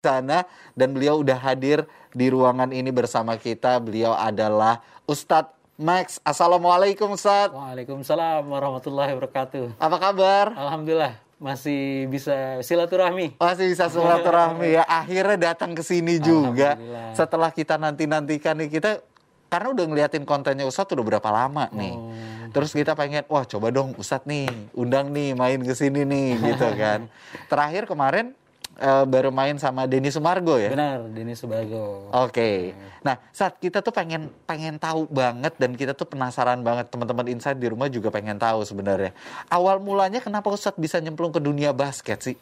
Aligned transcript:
sana 0.00 0.48
dan 0.72 0.96
beliau 0.96 1.20
udah 1.20 1.36
hadir 1.36 1.84
di 2.16 2.32
ruangan 2.32 2.72
ini 2.72 2.88
bersama 2.88 3.36
kita. 3.36 3.76
Beliau 3.76 4.16
adalah 4.16 4.80
Ustadz 5.04 5.52
Max. 5.76 6.16
Assalamualaikum 6.24 7.12
Ustadz. 7.12 7.52
Waalaikumsalam 7.52 8.48
warahmatullahi 8.48 9.12
wabarakatuh. 9.12 9.76
Apa 9.76 9.96
kabar? 10.00 10.56
Alhamdulillah 10.56 11.20
masih 11.36 12.08
bisa 12.08 12.64
silaturahmi. 12.64 13.36
Masih 13.36 13.76
bisa 13.76 13.92
silaturahmi 13.92 14.80
ya. 14.80 14.88
Akhirnya 15.04 15.52
datang 15.52 15.76
ke 15.76 15.84
sini 15.84 16.16
juga. 16.16 16.80
Setelah 17.12 17.52
kita 17.52 17.76
nanti-nantikan 17.76 18.56
nih 18.56 18.72
kita 18.72 19.04
karena 19.52 19.68
udah 19.76 19.84
ngeliatin 19.84 20.24
kontennya 20.24 20.64
Ustadz 20.64 20.96
udah 20.96 21.04
berapa 21.04 21.28
lama 21.28 21.68
nih. 21.76 21.92
Oh. 21.92 22.08
Terus 22.50 22.72
kita 22.72 22.96
pengen, 22.96 23.28
wah 23.28 23.44
coba 23.44 23.68
dong 23.68 23.92
Ustadz 24.00 24.24
nih, 24.24 24.48
undang 24.72 25.12
nih 25.12 25.36
main 25.36 25.60
ke 25.60 25.76
sini 25.76 26.08
nih 26.08 26.40
gitu 26.40 26.72
kan. 26.72 27.04
Terakhir 27.52 27.84
kemarin 27.84 28.32
eh, 28.80 29.04
baru 29.04 29.28
main 29.28 29.60
sama 29.60 29.84
Denny 29.84 30.08
Sumargo 30.08 30.56
ya. 30.56 30.72
Benar, 30.72 31.04
Denny 31.12 31.36
Subago. 31.36 32.08
Oke. 32.16 32.72
Nah, 33.04 33.20
saat 33.30 33.60
kita 33.60 33.84
tuh 33.84 33.92
pengen 33.92 34.32
pengen 34.48 34.80
tahu 34.80 35.04
banget 35.12 35.52
dan 35.60 35.76
kita 35.76 35.92
tuh 35.92 36.08
penasaran 36.08 36.64
banget 36.64 36.88
teman-teman 36.88 37.28
inside 37.28 37.60
di 37.60 37.68
rumah 37.68 37.92
juga 37.92 38.08
pengen 38.08 38.40
tahu 38.40 38.64
sebenarnya. 38.64 39.12
Awal 39.52 39.78
mulanya 39.78 40.24
kenapa 40.24 40.48
Ustadz 40.48 40.80
bisa 40.80 40.96
nyemplung 40.98 41.30
ke 41.30 41.38
dunia 41.38 41.76
basket 41.76 42.18
sih? 42.24 42.36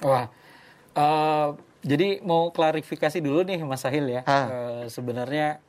Wah, 0.00 0.26
eh, 0.96 1.48
jadi 1.84 2.24
mau 2.24 2.48
klarifikasi 2.48 3.20
dulu 3.20 3.44
nih 3.44 3.60
Mas 3.60 3.84
Sahil 3.84 4.08
ya. 4.08 4.24
Eh, 4.24 4.88
sebenarnya 4.88 5.60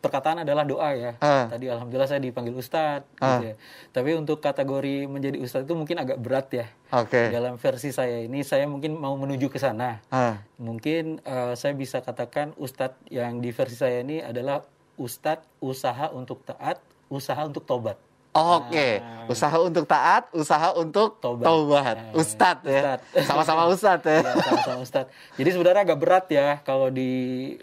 perkataan 0.00 0.42
adalah 0.44 0.64
doa 0.64 0.90
ya. 0.92 1.12
Ah. 1.20 1.48
Tadi 1.48 1.68
alhamdulillah 1.68 2.08
saya 2.08 2.20
dipanggil 2.20 2.54
Ustadz. 2.56 3.08
Ah. 3.20 3.40
Gitu 3.40 3.52
ya. 3.52 3.54
Tapi 3.92 4.10
untuk 4.16 4.38
kategori 4.40 5.08
menjadi 5.08 5.38
Ustadz 5.40 5.64
itu 5.64 5.74
mungkin 5.76 5.96
agak 6.00 6.18
berat 6.20 6.48
ya. 6.52 6.66
Oke. 6.92 7.30
Dalam 7.32 7.56
versi 7.56 7.90
saya 7.90 8.22
ini 8.24 8.44
saya 8.44 8.68
mungkin 8.68 8.96
mau 8.96 9.16
menuju 9.16 9.48
ke 9.48 9.58
sana. 9.58 10.00
Ah, 10.08 10.40
Mungkin 10.60 11.20
eh, 11.24 11.54
saya 11.58 11.72
bisa 11.76 12.00
katakan 12.00 12.52
Ustadz 12.56 13.00
yang 13.10 13.40
di 13.42 13.50
versi 13.50 13.76
saya 13.76 14.00
ini 14.00 14.20
adalah 14.20 14.62
Ustadz 14.94 15.46
usaha 15.58 16.10
untuk 16.14 16.46
taat, 16.46 16.78
usaha 17.10 17.42
untuk 17.42 17.66
tobat. 17.66 17.98
Oke, 18.34 18.98
Ah. 18.98 19.30
usaha 19.30 19.56
untuk 19.56 19.86
taat, 19.86 20.26
usaha 20.34 20.74
untuk 20.74 21.22
Tobat. 21.22 21.46
taubat. 21.46 21.96
Ah, 21.96 22.18
Ustadz 22.18 22.66
ya. 22.66 22.98
Sama-sama 23.22 23.62
Ustadz 23.74 24.02
ya. 24.04 24.20
Ya, 24.20 24.34
sama-sama 24.36 24.78
Ustadz. 24.82 25.10
Jadi 25.38 25.48
sebenarnya 25.48 25.86
agak 25.86 25.98
berat 25.98 26.26
ya 26.28 26.58
kalau 26.60 26.90
di 26.90 27.10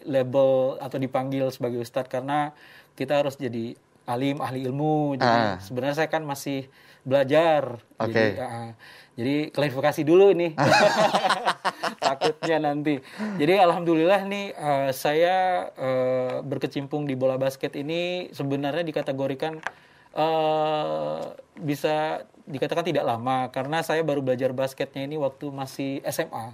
label 0.03 0.80
atau 0.80 0.95
dipanggil 0.95 1.52
sebagai 1.52 1.75
Ustadz 1.78 2.08
karena 2.08 2.55
kita 2.95 3.19
harus 3.19 3.36
jadi 3.36 3.75
alim, 4.05 4.39
ahli 4.39 4.63
ilmu. 4.63 5.19
Jadi 5.19 5.28
Ah. 5.45 5.59
sebenarnya 5.59 5.95
saya 5.97 6.09
kan 6.09 6.23
masih 6.23 6.72
belajar. 7.03 7.83
Oke. 8.00 8.16
Jadi, 8.16 8.39
ah, 8.39 8.72
jadi 9.13 9.35
klarifikasi 9.52 10.02
dulu 10.02 10.31
nih. 10.31 10.56
Takutnya 12.00 12.58
nanti. 12.61 12.95
Jadi 13.38 13.53
alhamdulillah 13.53 14.23
nih 14.23 14.45
eh, 14.52 14.89
saya 14.91 15.35
eh, 15.69 16.39
berkecimpung 16.41 17.03
di 17.03 17.13
bola 17.13 17.35
basket 17.35 17.75
ini 17.75 18.31
sebenarnya 18.31 18.81
dikategorikan 18.81 19.59
eh 20.11 21.19
bisa 21.55 22.25
dikatakan 22.43 22.83
tidak 22.83 23.05
lama 23.05 23.47
karena 23.53 23.79
saya 23.79 24.01
baru 24.01 24.19
belajar 24.19 24.51
basketnya 24.51 25.07
ini 25.07 25.15
waktu 25.15 25.47
masih 25.49 26.03
SMA. 26.03 26.51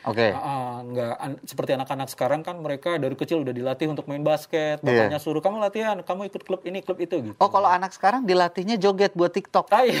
Oke. 0.00 0.32
Ah, 0.32 0.40
ah, 0.40 0.74
nggak 0.80 1.14
an- 1.20 1.40
seperti 1.44 1.76
anak-anak 1.76 2.08
sekarang 2.08 2.40
kan 2.40 2.56
mereka 2.56 2.96
dari 2.96 3.12
kecil 3.12 3.44
udah 3.44 3.52
dilatih 3.52 3.92
untuk 3.92 4.08
main 4.08 4.24
basket. 4.24 4.80
Iya. 4.80 5.12
Bapaknya 5.12 5.20
suruh 5.20 5.44
kamu 5.44 5.60
latihan, 5.60 5.96
kamu 6.00 6.32
ikut 6.32 6.42
klub 6.48 6.64
ini, 6.64 6.80
klub 6.80 6.96
itu 7.04 7.20
gitu. 7.20 7.36
Oh, 7.36 7.52
kalau 7.52 7.68
anak 7.68 7.92
sekarang 7.92 8.24
dilatihnya 8.24 8.80
joget 8.80 9.12
buat 9.12 9.28
TikTok. 9.28 9.68
Ah, 9.68 9.84
iya. 9.84 10.00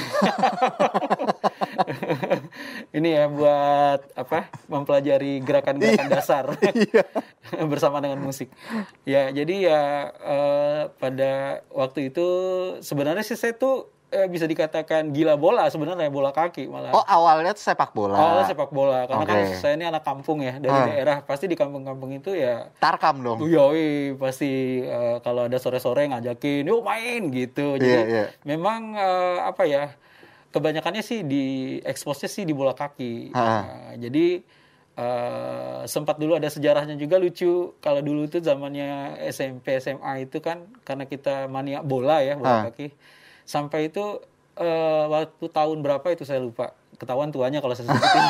ini 3.00 3.10
ya 3.10 3.26
buat 3.26 4.00
apa? 4.14 4.46
Mempelajari 4.66 5.40
gerakan-gerakan 5.40 6.06
dasar 6.06 6.44
bersama 7.72 7.98
dengan 7.98 8.20
musik. 8.20 8.52
Ya, 9.02 9.28
jadi 9.28 9.54
ya 9.62 9.82
eh, 10.14 10.82
pada 10.94 11.32
waktu 11.70 12.08
itu 12.08 12.26
sebenarnya 12.78 13.20
sih 13.20 13.34
saya 13.34 13.52
tuh 13.52 13.88
eh, 14.08 14.26
bisa 14.26 14.44
dikatakan 14.44 15.10
gila 15.10 15.34
bola 15.34 15.66
sebenarnya 15.66 16.06
bola 16.08 16.30
kaki 16.30 16.66
malah. 16.66 16.90
Oh, 16.90 17.02
awalnya 17.02 17.50
tuh 17.52 17.64
sepak 17.64 17.90
bola. 17.90 18.14
Awalnya 18.14 18.46
sepak 18.48 18.70
bola 18.70 19.06
karena 19.06 19.24
kan 19.24 19.36
Oke. 19.40 19.56
saya 19.56 19.72
ini 19.74 19.84
anak 19.84 20.02
kampung 20.02 20.38
ya 20.40 20.54
dari 20.56 20.70
Ah. 20.72 20.86
daerah 20.86 21.16
pasti 21.22 21.46
di 21.46 21.54
kampung-kampung 21.54 22.10
itu 22.12 22.34
ya 22.34 22.68
Tarkam 22.76 23.20
dong. 23.20 23.38
Yoi, 23.40 24.12
pasti 24.14 24.50
eh, 24.82 25.16
kalau 25.20 25.46
ada 25.46 25.56
sore-sore 25.56 26.06
ngajakin, 26.06 26.66
yuk 26.66 26.82
main 26.82 27.22
gitu. 27.30 27.74
Jadi 27.74 27.86
Iya, 27.86 28.02
iya. 28.04 28.24
memang 28.42 28.92
eh, 28.92 29.38
apa 29.40 29.62
ya, 29.64 29.94
kebanyakannya 30.50 31.00
sih 31.00 31.22
di 31.22 31.44
expose 31.80 32.26
sih 32.26 32.42
di 32.42 32.50
bola 32.50 32.72
kaki. 32.72 33.30
Nah, 33.30 33.64
jadi 33.96 34.42
eh, 34.92 35.80
sempat 35.86 36.16
dulu 36.16 36.34
ada 36.34 36.46
sejarahnya 36.46 36.94
juga 36.94 37.16
lucu. 37.16 37.72
Kalau 37.76 38.00
dulu 38.00 38.26
tuh 38.26 38.40
zamannya 38.40 38.90
SMP 39.26 39.78
SMA 39.78 40.24
itu 40.24 40.38
kan 40.38 40.66
karena 40.80 41.04
kita 41.04 41.46
mania 41.46 41.80
bola 41.80 42.20
ya 42.20 42.34
bola 42.34 42.50
Ha. 42.56 42.66
kaki. 42.68 42.90
Sampai 43.42 43.88
itu 43.88 44.20
eh, 44.56 45.04
waktu 45.06 45.46
tahun 45.46 45.80
berapa 45.80 46.06
itu 46.10 46.22
saya 46.22 46.38
lupa. 46.38 46.74
Ketahuan 46.92 47.32
tuanya 47.32 47.58
kalau 47.58 47.72
saya 47.72 47.88
sebutin. 47.88 48.24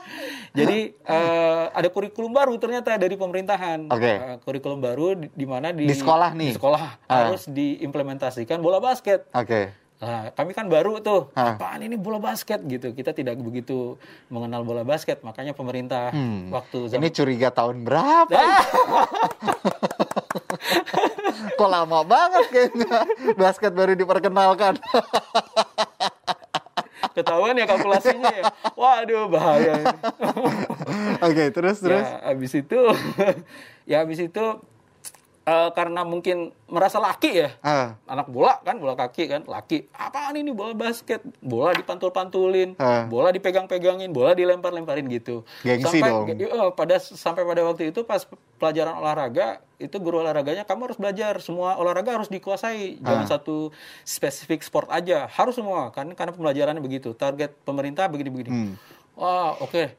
Jadi 0.58 0.78
eh, 0.96 1.64
ada 1.68 1.88
kurikulum 1.88 2.30
baru 2.30 2.56
ternyata 2.56 2.94
dari 2.94 3.14
pemerintahan. 3.14 3.90
Oke. 3.90 4.12
Eh, 4.14 4.36
kurikulum 4.40 4.80
baru 4.80 5.12
di, 5.12 5.28
di 5.28 5.44
mana 5.44 5.68
di 5.70 5.84
Di 5.84 5.92
sekolah 5.92 6.32
nih? 6.32 6.50
Di 6.50 6.56
sekolah 6.56 6.82
Ah. 7.04 7.28
harus 7.28 7.44
diimplementasikan 7.46 8.58
bola 8.58 8.80
basket. 8.80 9.28
Oke. 9.30 9.83
Nah, 10.04 10.28
kami 10.30 10.52
kan 10.52 10.68
baru 10.68 11.00
tuh, 11.00 11.32
Ah. 11.32 11.56
apaan 11.56 11.80
ini 11.80 11.96
bola 11.96 12.20
basket 12.20 12.60
gitu. 12.62 12.92
Kita 12.92 13.10
tidak 13.10 13.40
begitu 13.40 13.96
mengenal 14.28 14.60
bola 14.60 14.84
basket, 14.84 15.24
makanya 15.24 15.56
pemerintah 15.56 16.12
Hmm. 16.12 16.52
waktu 16.52 16.92
Ini 16.92 17.08
zaman 17.08 17.08
curiga 17.10 17.48
tahun 17.48 17.76
berapa? 17.82 18.36
Kok 21.54 21.70
lama 21.70 22.04
banget 22.04 22.44
kayaknya 22.50 23.08
basket 23.34 23.72
baru 23.72 23.96
diperkenalkan. 23.96 24.76
ketahuan 27.14 27.54
ya 27.54 27.64
kalkulasinya 27.64 28.26
ya. 28.28 28.44
Waduh, 28.74 29.30
bahaya. 29.30 29.78
ini. 29.78 29.94
Oke, 31.26 31.44
terus 31.48 31.78
terus. 31.78 32.02
Ya, 32.02 32.18
habis 32.26 32.52
itu 32.52 32.80
ya 33.86 34.02
habis 34.02 34.18
itu 34.18 34.44
eh, 35.44 35.70
karena 35.70 36.02
mungkin 36.02 36.36
merasa 36.66 36.96
laki 36.96 37.30
ya. 37.36 37.48
Ah, 37.60 38.00
Anak 38.04 38.26
bola 38.26 38.58
kan, 38.60 38.76
bola 38.76 38.92
kaki 38.94 39.24
kan, 39.26 39.44
laki. 39.44 39.86
Apaan 39.90 40.34
ini 40.34 40.50
bola 40.50 40.72
basket? 40.72 41.20
Bola 41.38 41.70
dipantul-pantulin, 41.72 42.74
Ah. 42.76 43.04
bola 43.04 43.28
dipegang-pegangin, 43.28 44.10
bola 44.10 44.32
dilempar-lemparin 44.32 45.04
gitu. 45.08 45.44
Gengsi 45.60 46.00
sampai, 46.00 46.10
dong. 46.10 46.26
eh, 46.34 46.70
pada 46.72 46.96
sampai 46.98 47.42
pada 47.42 47.62
waktu 47.62 47.88
itu 47.88 48.02
pas 48.02 48.24
pelajaran 48.56 48.96
olahraga, 48.96 49.46
itu 49.76 49.96
guru 49.96 50.20
olahraganya 50.20 50.62
kamu 50.62 50.88
harus 50.88 50.96
belajar 50.96 51.36
semua 51.38 51.76
olahraga 51.76 52.14
harus 52.14 52.28
dikuasai. 52.28 52.98
Jangan 52.98 53.24
Ah. 53.24 53.30
satu 53.30 53.68
spesifik 54.02 54.60
sport 54.60 54.88
aja, 54.88 55.28
harus 55.28 55.54
semua 55.54 55.88
kan 55.90 56.08
karena 56.10 56.32
pembelajarannya 56.32 56.80
begitu. 56.80 57.12
Target 57.12 57.52
pemerintah 57.62 58.06
begini-begini. 58.06 58.50
Hmm. 58.50 58.72
Wah, 59.14 59.54
oke. 59.58 59.94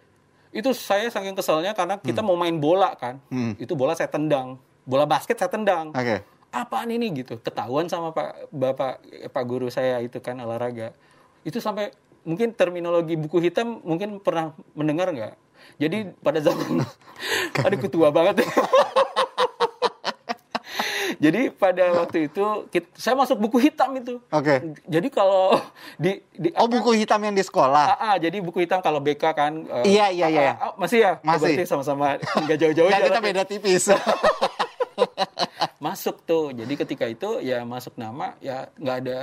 Itu 0.49 0.71
saya 0.71 1.05
saking 1.05 1.35
keselnya 1.35 1.71
karena 1.71 1.99
kita 1.99 2.19
mau 2.19 2.33
main 2.33 2.55
bola 2.55 2.95
kan. 2.95 3.19
Hmm. 3.27 3.53
Itu 3.55 3.75
bola 3.75 3.91
saya 3.91 4.07
tendang. 4.07 4.55
Bola 4.85 5.03
basket 5.03 5.35
saya 5.35 5.49
tendang. 5.49 5.89
Oke. 5.91 6.21
Apaan 6.49 6.87
ini 6.87 7.11
gitu. 7.11 7.35
Ketahuan 7.37 7.85
sama 7.85 8.09
Pak 8.09 8.47
Bapak 8.47 9.01
Pak 9.27 9.43
guru 9.43 9.67
saya 9.67 9.99
itu 9.99 10.17
kan 10.19 10.37
olahraga. 10.37 10.93
Itu 11.41 11.57
sampai 11.57 11.89
mungkin 12.21 12.53
terminologi 12.53 13.13
buku 13.15 13.37
hitam 13.39 13.81
mungkin 13.81 14.17
pernah 14.19 14.53
mendengar 14.71 15.09
nggak? 15.09 15.33
Jadi 15.75 16.13
pada 16.15 16.39
zaman 16.39 16.85
aduh 17.65 17.79
ketua 17.79 18.09
banget. 18.09 18.45
Jadi 21.15 21.47
pada 21.49 21.95
waktu 21.95 22.27
itu 22.27 22.43
kit- 22.67 22.91
saya 22.93 23.15
masuk 23.15 23.39
buku 23.39 23.57
hitam 23.59 23.87
itu. 23.95 24.19
Oke. 24.29 24.75
Jadi 24.85 25.07
kalau 25.07 25.57
di, 25.95 26.19
di 26.29 26.51
Oh, 26.53 26.67
buku 26.67 26.91
hitam 26.93 27.17
yang 27.19 27.31
di 27.31 27.39
sekolah. 27.39 27.95
AA, 27.95 28.11
jadi 28.19 28.37
buku 28.43 28.59
hitam 28.59 28.83
kalau 28.83 28.99
BK 28.99 29.23
kan. 29.31 29.53
eh, 29.81 29.95
Iya, 29.95 30.11
iya, 30.11 30.27
iya. 30.27 30.53
AA, 30.53 30.75
masih 30.75 30.99
ya? 30.99 31.11
Masih. 31.23 31.55
Berarti 31.55 31.63
sama-sama 31.65 32.19
nggak 32.19 32.57
jauh-jauh 32.59 32.89
Ya, 32.89 32.99
kita 33.01 33.21
beda 33.21 33.41
tipis. 33.43 33.89
Masuk 35.85 36.23
tuh. 36.23 36.51
Jadi 36.51 36.73
ketika 36.75 37.05
itu 37.05 37.39
ya 37.39 37.61
masuk 37.63 37.95
nama 37.95 38.33
ya 38.39 38.69
nggak 38.75 38.97
ada 39.03 39.19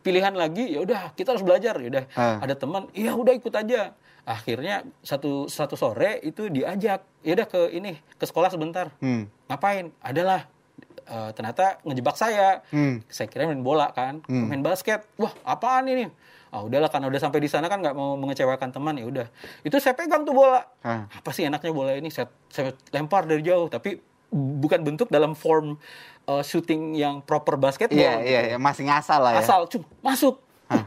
pilihan 0.00 0.32
lagi. 0.32 0.68
Ya 0.68 0.80
udah 0.80 1.12
kita 1.12 1.34
harus 1.34 1.42
belajar. 1.42 1.74
Ya 1.78 1.88
udah 1.90 2.04
Ah. 2.14 2.38
ada 2.40 2.54
teman. 2.54 2.86
Iya 2.92 3.12
udah 3.12 3.32
ikut 3.32 3.50
aja. 3.50 3.96
Akhirnya 4.22 4.82
satu 5.00 5.46
satu 5.46 5.74
sore 5.74 6.18
itu 6.20 6.46
diajak. 6.46 7.02
Ya 7.22 7.32
udah 7.34 7.46
ke 7.46 7.60
ini 7.70 7.94
ke 8.12 8.24
sekolah 8.24 8.48
sebentar. 8.48 8.90
Hmm. 8.98 9.26
Ngapain? 9.46 9.90
Adalah 10.00 10.46
eh, 11.06 11.30
ternyata 11.32 11.78
ngejebak 11.82 12.18
saya. 12.18 12.66
Hmm. 12.68 12.98
Saya 13.06 13.30
kira 13.30 13.46
main 13.46 13.62
bola 13.62 13.90
kan, 13.90 14.26
Hmm. 14.26 14.50
main 14.50 14.58
basket. 14.58 15.06
Wah, 15.14 15.30
apaan 15.44 15.86
ini? 15.86 16.10
Ah, 16.50 16.62
udahlah 16.62 16.86
karena 16.86 17.06
udah 17.06 17.20
sampai 17.20 17.38
di 17.38 17.46
sana 17.46 17.66
kan 17.66 17.78
nggak 17.78 17.92
mau 17.92 18.14
mengecewakan 18.16 18.70
teman 18.70 18.94
ya 18.96 19.06
udah. 19.06 19.26
Itu 19.62 19.78
saya 19.78 19.94
pegang 19.94 20.22
tuh 20.22 20.34
bola. 20.34 20.66
Ah. 20.80 21.06
Apa 21.06 21.30
sih 21.30 21.42
enaknya 21.42 21.70
bola 21.70 21.94
ini? 21.94 22.10
Saya, 22.10 22.26
saya 22.50 22.74
lempar 22.90 23.22
dari 23.22 23.38
jauh, 23.40 23.66
tapi 23.66 23.98
bukan 24.34 24.82
bentuk 24.82 25.08
dalam 25.08 25.38
form 25.38 25.78
uh, 26.26 26.42
shooting 26.42 26.98
yang 26.98 27.22
proper 27.22 27.54
basketball. 27.56 27.96
Iya, 27.96 28.12
gitu. 28.20 28.28
iya, 28.28 28.40
iya, 28.54 28.56
masih 28.58 28.84
ngasal 28.90 29.20
lah 29.22 29.32
ya. 29.38 29.42
Asal 29.42 29.60
cum 29.70 29.82
masuk. 30.02 30.42
Hah. 30.66 30.84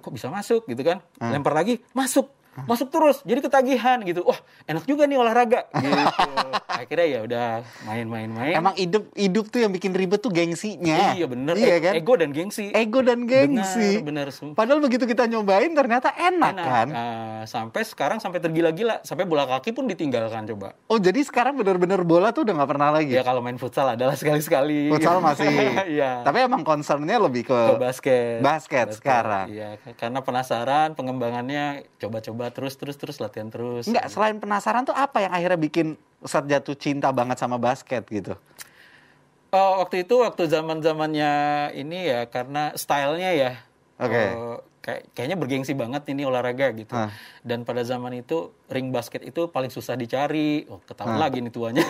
Kok 0.00 0.12
bisa 0.16 0.32
masuk 0.32 0.64
gitu 0.64 0.82
kan? 0.82 1.04
Hah. 1.20 1.30
Lempar 1.30 1.52
lagi, 1.52 1.84
masuk. 1.92 2.32
Masuk 2.60 2.90
terus 2.90 3.22
jadi 3.22 3.40
ketagihan 3.40 4.02
gitu 4.02 4.20
wah 4.20 4.36
enak 4.64 4.82
juga 4.82 5.04
nih 5.04 5.16
olahraga 5.16 5.70
gitu 5.72 5.96
akhirnya 6.80 7.06
ya 7.08 7.20
udah 7.22 7.46
main-main-main 7.84 8.52
Emang 8.52 8.74
hidup 8.74 9.06
hidup 9.14 9.48
tuh 9.48 9.60
yang 9.60 9.70
bikin 9.70 9.92
ribet 9.92 10.18
tuh 10.18 10.30
gengsinya. 10.30 11.12
iya 11.12 11.26
bener 11.26 11.54
Iya 11.54 11.76
E- 11.76 11.80
kan? 11.80 11.92
ego 11.94 12.14
dan 12.14 12.30
gengsi 12.30 12.72
Ego 12.72 13.00
dan 13.00 13.24
gengsi. 13.24 14.00
bener 14.00 14.26
bener 14.26 14.26
sumpah. 14.30 14.56
Padahal 14.56 14.80
begitu 14.80 15.04
kita 15.04 15.26
nyobain 15.26 15.70
ternyata 15.70 16.10
enak, 16.10 16.52
Enak. 16.52 16.66
kan? 16.66 16.88
Ah, 16.90 17.42
sampai 17.44 17.82
sekarang 17.82 18.18
sampai 18.18 18.40
tergila-gila 18.40 19.00
sampai 19.02 19.24
bola 19.24 19.44
kaki 19.46 19.70
pun 19.70 19.84
ditinggalkan 19.84 20.48
coba 20.48 20.72
Oh 20.86 20.96
jadi 20.96 21.20
sekarang 21.20 21.54
bener-bener 21.54 22.00
bola 22.00 22.30
tuh 22.30 22.42
udah 22.42 22.54
nggak 22.56 22.70
pernah 22.70 22.90
lagi. 22.90 23.12
ya 23.12 23.22
kalau 23.22 23.40
main 23.40 23.56
futsal 23.56 23.86
adalah 23.86 24.14
sekali-sekali 24.14 24.88
Futsal 24.88 25.20
masih. 25.22 25.52
iya 25.86 26.22
Tapi 26.22 26.38
emang 26.40 26.62
concernnya 26.62 27.20
lebih 27.20 27.44
ke, 27.44 27.60
ke 27.68 27.76
basket 27.78 28.40
basket 28.40 28.86
sekarang. 28.92 29.46
iya 29.48 29.68
karena 29.94 30.20
penasaran 30.20 30.94
pengembangannya 30.94 31.84
coba-coba 31.98 32.39
terus 32.48 32.80
terus 32.80 32.96
terus 32.96 33.20
latihan 33.20 33.52
terus 33.52 33.84
Enggak, 33.84 34.08
selain 34.08 34.40
penasaran 34.40 34.88
tuh 34.88 34.96
apa 34.96 35.20
yang 35.20 35.36
akhirnya 35.36 35.60
bikin 35.60 36.00
saat 36.24 36.48
jatuh 36.48 36.72
cinta 36.72 37.12
banget 37.12 37.36
sama 37.36 37.60
basket 37.60 38.08
gitu? 38.08 38.32
Oh, 39.50 39.82
waktu 39.82 40.06
itu 40.06 40.14
waktu 40.22 40.46
zaman 40.46 40.78
zamannya 40.78 41.32
ini 41.74 42.06
ya 42.06 42.24
karena 42.30 42.70
stylenya 42.78 43.30
ya. 43.34 43.52
Oke. 43.98 44.24
Oh, 44.38 44.58
kayak 44.80 45.10
kayaknya 45.12 45.36
bergengsi 45.36 45.74
banget 45.74 46.06
ini 46.14 46.22
olahraga 46.22 46.70
gitu. 46.70 46.94
Ah. 46.94 47.10
Dan 47.42 47.66
pada 47.66 47.82
zaman 47.82 48.14
itu 48.22 48.54
ring 48.70 48.94
basket 48.94 49.26
itu 49.26 49.50
paling 49.50 49.68
susah 49.68 49.98
dicari. 49.98 50.70
Oh, 50.70 50.78
ketahuan 50.86 51.18
lagi 51.18 51.42
nih 51.42 51.50
tuanya. 51.50 51.82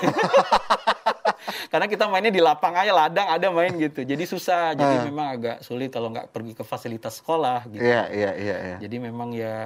Karena 1.72 1.86
kita 1.86 2.08
mainnya 2.08 2.32
di 2.32 2.40
lapang 2.40 2.72
aja 2.72 2.90
ladang 2.96 3.28
ada 3.28 3.46
main 3.52 3.76
gitu. 3.76 4.08
Jadi 4.08 4.24
susah. 4.24 4.72
Jadi 4.72 5.12
memang 5.12 5.26
agak 5.36 5.56
sulit 5.60 5.92
kalau 5.92 6.08
nggak 6.10 6.32
pergi 6.32 6.52
ke 6.56 6.64
fasilitas 6.64 7.20
sekolah 7.20 7.68
gitu. 7.68 7.84
Iya, 7.84 8.08
iya, 8.08 8.30
iya, 8.40 8.56
iya. 8.56 8.76
Jadi 8.80 8.96
memang 8.98 9.36
ya 9.36 9.56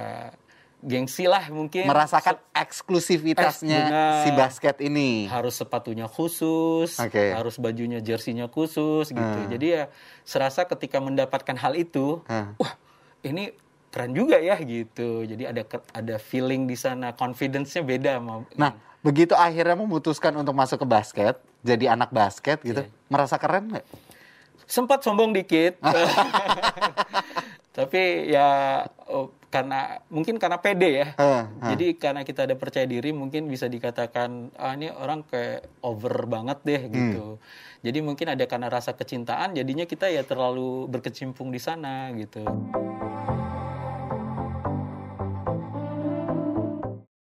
gengsi 0.79 1.25
lah 1.25 1.47
mungkin. 1.47 1.85
Merasakan 1.85 2.35
eksklusivitasnya 2.51 3.75
Eh, 3.75 3.85
benar. 3.85 4.13
si 4.21 4.29
basket 4.31 4.75
ini. 4.79 5.25
harus 5.25 5.53
sepatunya 5.53 6.05
khusus, 6.05 6.97
Oke. 6.97 7.31
harus 7.31 7.55
bajunya 7.55 7.99
jersinya 7.99 8.45
khusus 8.45 9.09
gitu. 9.09 9.39
Hmm. 9.39 9.47
Jadi 9.47 9.67
ya 9.71 9.83
serasa 10.21 10.65
ketika 10.65 10.97
mendapatkan 10.97 11.55
hal 11.55 11.73
itu, 11.73 12.21
Hmm. 12.23 12.53
wah 12.55 12.75
ini 13.21 13.53
keren 13.89 14.11
juga 14.11 14.37
ya 14.37 14.57
gitu. 14.57 15.23
Jadi 15.23 15.43
ada 15.43 15.61
ada 15.91 16.15
feeling 16.17 16.65
di 16.65 16.75
sana, 16.75 17.11
confidence-nya 17.11 17.81
beda 17.81 18.11
sama 18.19 18.43
Nah, 18.53 18.71
begitu 18.99 19.31
akhirnya 19.31 19.77
memutuskan 19.77 20.35
untuk 20.35 20.51
masuk 20.51 20.81
ke 20.81 20.87
basket, 20.87 21.35
jadi 21.61 21.91
anak 21.91 22.09
basket 22.09 22.59
gitu, 22.61 22.81
Iya. 22.81 22.91
merasa 23.07 23.35
keren 23.35 23.71
nggak? 23.71 23.85
sempat 24.65 24.97
sombong 24.99 25.29
dikit. 25.29 25.77
Tapi 27.77 28.31
ya 28.31 28.81
karena 29.55 30.03
mungkin 30.11 30.35
karena 30.35 30.59
pede 30.59 30.89
ya. 30.91 31.07
Eh, 31.15 31.23
eh. 31.23 31.43
Jadi 31.71 31.95
karena 31.95 32.27
kita 32.27 32.43
ada 32.43 32.59
percaya 32.59 32.83
diri 32.83 33.15
mungkin 33.15 33.47
bisa 33.47 33.71
dikatakan 33.71 34.51
ah 34.59 34.75
ini 34.75 34.91
orang 34.91 35.23
kayak 35.23 35.79
over 35.79 36.27
banget 36.27 36.59
deh 36.67 36.81
gitu. 36.91 37.39
Jadi 37.79 38.03
mungkin 38.03 38.35
ada 38.35 38.43
karena 38.43 38.67
rasa 38.67 38.91
kecintaan 38.99 39.55
jadinya 39.55 39.87
kita 39.87 40.11
ya 40.11 40.27
terlalu 40.27 40.91
berkecimpung 40.91 41.55
di 41.55 41.61
sana 41.63 42.11
gitu. 42.19 42.43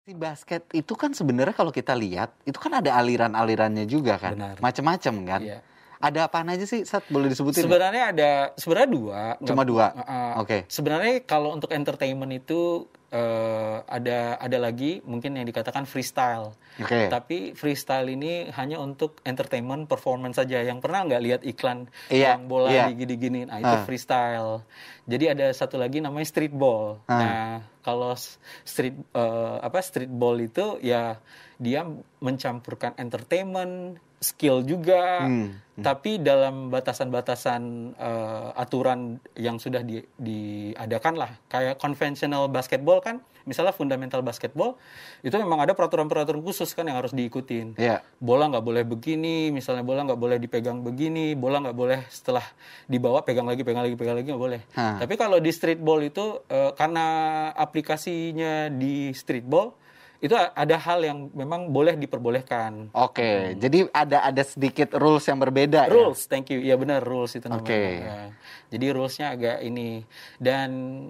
Si 0.08 0.16
basket 0.16 0.64
itu 0.72 0.94
kan 0.96 1.12
sebenarnya 1.12 1.56
kalau 1.56 1.76
kita 1.76 1.92
lihat, 1.92 2.32
itu 2.48 2.56
kan 2.60 2.80
ada 2.80 2.96
aliran-alirannya 3.00 3.84
juga 3.88 4.20
kan, 4.20 4.36
macam-macam 4.64 5.16
kan. 5.28 5.42
Iya. 5.44 5.60
Ada 6.04 6.28
apa 6.28 6.44
aja 6.44 6.68
sih, 6.68 6.84
Sat? 6.84 7.08
Boleh 7.08 7.32
disebutin? 7.32 7.64
Sebenarnya 7.64 8.12
ada 8.12 8.32
sebenarnya 8.60 8.90
dua. 8.92 9.22
Cuma 9.40 9.64
Nggak- 9.64 9.72
dua? 9.72 9.86
Uh, 9.96 10.02
uh, 10.04 10.32
Oke. 10.44 10.58
Sebenarnya 10.68 11.24
kalau 11.24 11.56
untuk 11.56 11.72
entertainment 11.72 12.36
itu 12.36 12.92
eh, 13.14 13.78
ada 13.86 14.42
ada 14.42 14.58
lagi 14.58 14.98
mungkin 15.06 15.38
yang 15.38 15.46
dikatakan 15.46 15.86
freestyle. 15.86 16.58
Oke. 16.82 17.08
Tapi 17.08 17.54
freestyle 17.54 18.10
ini 18.10 18.50
hanya 18.52 18.82
untuk 18.82 19.22
entertainment 19.22 19.86
performance 19.86 20.42
saja. 20.42 20.60
Yang 20.60 20.82
pernah 20.82 21.06
nggak 21.06 21.22
lihat 21.22 21.42
iklan 21.46 21.86
Iya, 22.10 22.36
yang 22.36 22.50
bola 22.50 22.74
iya. 22.74 22.90
digini-gini? 22.90 23.46
Nah, 23.46 23.62
itu 23.62 23.76
Ah. 23.80 23.86
freestyle. 23.86 24.66
Jadi 25.06 25.26
ada 25.30 25.54
satu 25.54 25.78
lagi 25.78 26.02
namanya 26.02 26.26
streetball. 26.26 27.06
Ah. 27.06 27.14
Nah, 27.16 27.54
kalau 27.80 28.18
street 28.66 28.98
eh, 29.14 29.56
apa 29.62 29.80
streetball 29.80 30.42
itu 30.42 30.82
ya 30.82 31.22
dia 31.64 31.88
mencampurkan 32.20 32.92
entertainment, 32.98 33.96
skill 34.20 34.64
juga, 34.64 35.24
Hmm, 35.24 35.60
tapi 35.76 36.16
dalam 36.16 36.68
batasan-batasan 36.68 37.62
eh, 37.94 38.50
aturan 38.56 39.00
yang 39.36 39.56
sudah 39.58 39.80
di- 39.82 40.04
diadakan 40.16 41.16
lah. 41.18 41.32
Kayak 41.48 41.76
konvensional 41.76 42.48
basketball 42.48 43.00
kan, 43.00 43.20
misalnya 43.44 43.72
fundamental 43.72 44.24
basketball 44.24 44.80
itu 45.20 45.36
memang 45.36 45.60
ada 45.60 45.72
peraturan-peraturan 45.72 46.40
khusus 46.40 46.72
kan 46.72 46.88
yang 46.88 46.96
harus 46.96 47.12
diikutin 47.12 47.76
Iya. 47.76 48.00
bola 48.18 48.48
nggak 48.48 48.64
boleh 48.64 48.84
begini, 48.86 49.52
misalnya 49.52 49.84
bola 49.84 50.08
nggak 50.08 50.16
boleh 50.16 50.40
dipegang 50.40 50.80
begini, 50.80 51.36
bola 51.36 51.60
nggak 51.60 51.76
boleh 51.76 52.00
setelah 52.08 52.48
dibawa 52.86 53.20
pegang 53.22 53.44
lagi, 53.44 53.68
pegang 53.68 53.84
lagi, 53.84 53.96
pegang 53.96 54.16
lagi 54.16 54.32
nggak 54.32 54.40
boleh. 54.42 54.62
Tapi 54.72 55.14
kalau 55.18 55.44
di 55.44 55.52
streetball 55.52 56.00
itu 56.00 56.40
eh, 56.48 56.72
karena 56.74 57.06
aplikasinya 57.54 58.70
di 58.70 59.12
streetball 59.12 59.76
itu 60.24 60.32
ada 60.40 60.76
hal 60.80 61.04
yang 61.04 61.28
memang 61.36 61.68
boleh 61.68 62.00
diperbolehkan. 62.00 62.88
Oke, 62.96 63.60
jadi 63.60 63.92
ada 63.92 64.24
ada 64.24 64.44
sedikit 64.48 64.96
rules 64.96 65.28
yang 65.28 65.36
berbeda 65.36 65.84
ya? 65.84 65.92
Rules, 65.92 66.32
thank 66.32 66.48
you. 66.48 66.64
Iya 66.64 66.80
benar 66.80 67.04
rules 67.04 67.36
itu 67.36 67.44
namanya. 67.44 67.68
Oke. 67.68 67.84
Ya. 68.00 68.32
Jadi 68.72 68.86
rulesnya 68.96 69.36
agak 69.36 69.58
ini 69.60 70.08
dan 70.40 70.70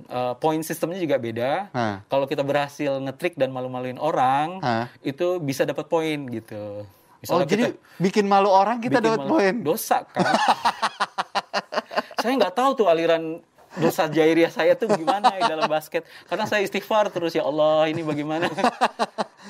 eh, 0.10 0.34
point 0.42 0.66
sistemnya 0.66 0.98
juga 0.98 1.22
beda. 1.22 1.70
Hah. 1.70 2.02
Kalau 2.10 2.26
kita 2.26 2.42
berhasil 2.42 2.90
ngetrik 2.90 3.38
dan 3.38 3.54
malu-maluin 3.54 4.02
orang, 4.02 4.58
Hah. 4.66 4.90
itu 5.06 5.38
bisa 5.38 5.62
dapat 5.62 5.86
poin 5.86 6.18
gitu. 6.34 6.82
Oh, 6.82 7.22
Misalnya 7.22 7.46
jadi 7.46 7.64
kita- 7.70 7.80
bikin 8.02 8.26
malu 8.26 8.50
orang 8.50 8.82
kita 8.82 8.98
dapat 8.98 9.30
poin. 9.30 9.54
Dosa 9.62 10.10
kan? 10.10 10.26
saya 12.26 12.34
nggak 12.34 12.56
tahu 12.58 12.72
tuh 12.82 12.88
aliran 12.90 13.46
dosa 13.76 14.06
jairiah 14.06 14.48
saya 14.48 14.74
tuh 14.74 14.90
gimana 14.90 15.30
di 15.30 15.42
dalam 15.42 15.66
basket. 15.66 16.02
Karena 16.24 16.44
saya 16.44 16.62
istighfar 16.62 17.10
terus 17.10 17.32
ya 17.32 17.42
Allah 17.42 17.86
ini 17.86 18.02
bagaimana? 18.02 18.46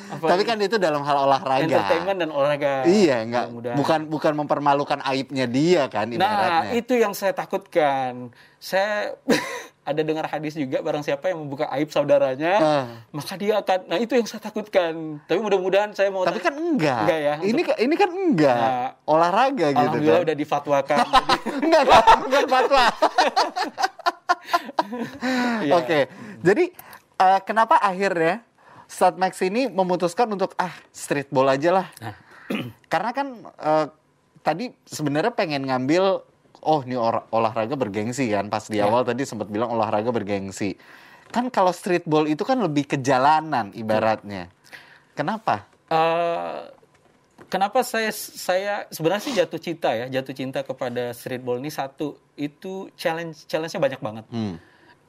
Apa 0.10 0.26
Tapi 0.32 0.44
kan 0.44 0.58
itu 0.58 0.76
dalam 0.78 1.02
hal 1.02 1.18
olahraga. 1.20 1.64
entertainment 1.64 2.18
dan 2.18 2.30
olahraga. 2.30 2.84
Iya, 2.84 3.22
enggak 3.22 3.46
Mudah-mudahan. 3.48 3.78
bukan 3.78 4.00
bukan 4.08 4.34
mempermalukan 4.36 5.00
aibnya 5.04 5.46
dia 5.46 5.86
kan 5.88 6.08
Nah, 6.08 6.16
ibaratnya. 6.16 6.72
itu 6.74 6.94
yang 6.94 7.12
saya 7.12 7.32
takutkan. 7.32 8.32
Saya 8.58 9.12
ada 9.84 10.00
dengar 10.00 10.24
hadis 10.26 10.56
juga 10.56 10.80
barang 10.80 11.04
siapa 11.04 11.28
yang 11.28 11.44
membuka 11.44 11.68
aib 11.70 11.92
saudaranya, 11.92 12.54
Ah. 12.56 12.86
maka 13.12 13.36
dia 13.36 13.60
akan 13.60 13.80
Nah, 13.86 14.00
itu 14.00 14.16
yang 14.16 14.24
saya 14.24 14.40
takutkan. 14.42 15.20
Tapi 15.22 15.36
mudah-mudahan 15.38 15.92
saya 15.92 16.08
mau 16.08 16.24
Tapi 16.24 16.40
kan 16.40 16.56
enggak. 16.56 17.04
Enggak 17.04 17.20
ya, 17.20 17.34
Ini 17.44 17.62
kan 17.62 17.76
ini 17.78 17.96
kan 17.98 18.10
enggak. 18.10 18.56
Nah, 18.58 18.88
olahraga 19.06 19.68
gitu 19.68 19.84
Alhamdulillah 19.84 20.16
kan. 20.16 20.26
udah 20.26 20.38
difatwakan. 20.38 20.98
Jadi, 20.98 21.12
Enggak, 21.64 21.82
enggak, 21.84 22.04
bukan 22.24 22.44
fatwa. 22.48 22.84
Iya. 25.66 25.74
Oke. 25.80 26.00
Jadi 26.44 26.70
eh, 27.18 27.40
kenapa 27.48 27.80
akhirnya 27.80 28.44
Stat 28.86 29.16
Max 29.18 29.40
ini 29.42 29.72
memutuskan 29.72 30.30
untuk 30.30 30.54
ah 30.60 30.74
streetball 30.92 31.50
aja 31.50 31.82
lah. 31.82 31.88
Nah. 32.00 32.16
Karena 32.92 33.12
kan 33.12 33.28
eh, 33.48 33.86
tadi 34.44 34.70
sebenarnya 34.84 35.32
pengen 35.32 35.66
ngambil 35.66 36.22
oh 36.64 36.80
ini 36.84 36.96
or- 36.96 37.28
olahraga 37.32 37.76
bergengsi 37.76 38.32
kan 38.32 38.48
pas 38.48 38.68
di 38.68 38.80
Ya. 38.80 38.88
awal 38.88 39.04
tadi 39.04 39.24
sempat 39.24 39.48
bilang 39.48 39.72
olahraga 39.72 40.12
bergengsi. 40.12 40.76
Kan 41.34 41.50
kalau 41.50 41.74
streetball 41.74 42.30
itu 42.30 42.46
kan 42.46 42.62
lebih 42.62 42.86
ke 42.86 42.98
jalanan 43.02 43.74
ibaratnya. 43.74 44.52
Kenapa? 45.18 45.66
Eh, 45.90 46.60
kenapa 47.54 47.86
saya 47.86 48.10
saya 48.10 48.90
sebenarnya 48.90 49.24
sih 49.24 49.36
jatuh 49.38 49.62
cinta 49.62 49.94
ya 49.94 50.10
jatuh 50.10 50.34
cinta 50.34 50.60
kepada 50.62 51.14
streetball 51.14 51.62
ini 51.62 51.70
satu 51.70 52.18
itu 52.34 52.90
challenge 52.98 53.46
challenge-nya 53.46 53.78
banyak 53.80 54.02
banget 54.02 54.26
Hmm. 54.28 54.58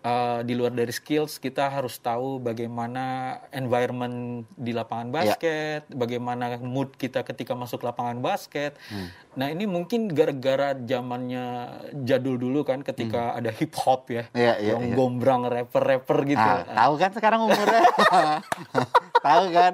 Eh, 0.05 0.41
di 0.45 0.53
luar 0.53 0.69
dari 0.69 0.93
skills 0.93 1.41
kita 1.41 1.73
harus 1.73 1.97
tahu 1.97 2.37
bagaimana 2.37 3.05
environment 3.49 4.45
di 4.53 4.77
lapangan 4.77 5.09
Iya. 5.09 5.15
basket 5.17 5.83
bagaimana 5.89 6.61
mood 6.61 6.93
kita 6.93 7.25
ketika 7.25 7.57
masuk 7.57 7.81
lapangan 7.81 8.21
basket 8.21 8.77
Hmm. 8.93 9.09
nah 9.33 9.49
ini 9.49 9.65
mungkin 9.65 10.13
gara-gara 10.13 10.77
zamannya 10.77 11.47
jadul 12.05 12.37
dulu 12.37 12.69
kan 12.69 12.85
ketika 12.85 13.33
ada 13.33 13.49
hip 13.49 13.73
hop 13.75 14.13
ya 14.13 14.29
Hmm. 14.29 14.37
Iya, 14.37 14.53
iya, 14.61 14.73
yang 14.77 14.83
iya. 14.85 14.95
gombrang 14.95 15.49
rapper-rapper 15.49 16.19
gitu 16.29 16.51
Ah, 16.53 16.69
tahu 16.69 16.95
kan 17.01 17.11
sekarang 17.11 17.41
umurnya? 17.41 17.83
tahu 19.25 19.45
kan? 19.57 19.73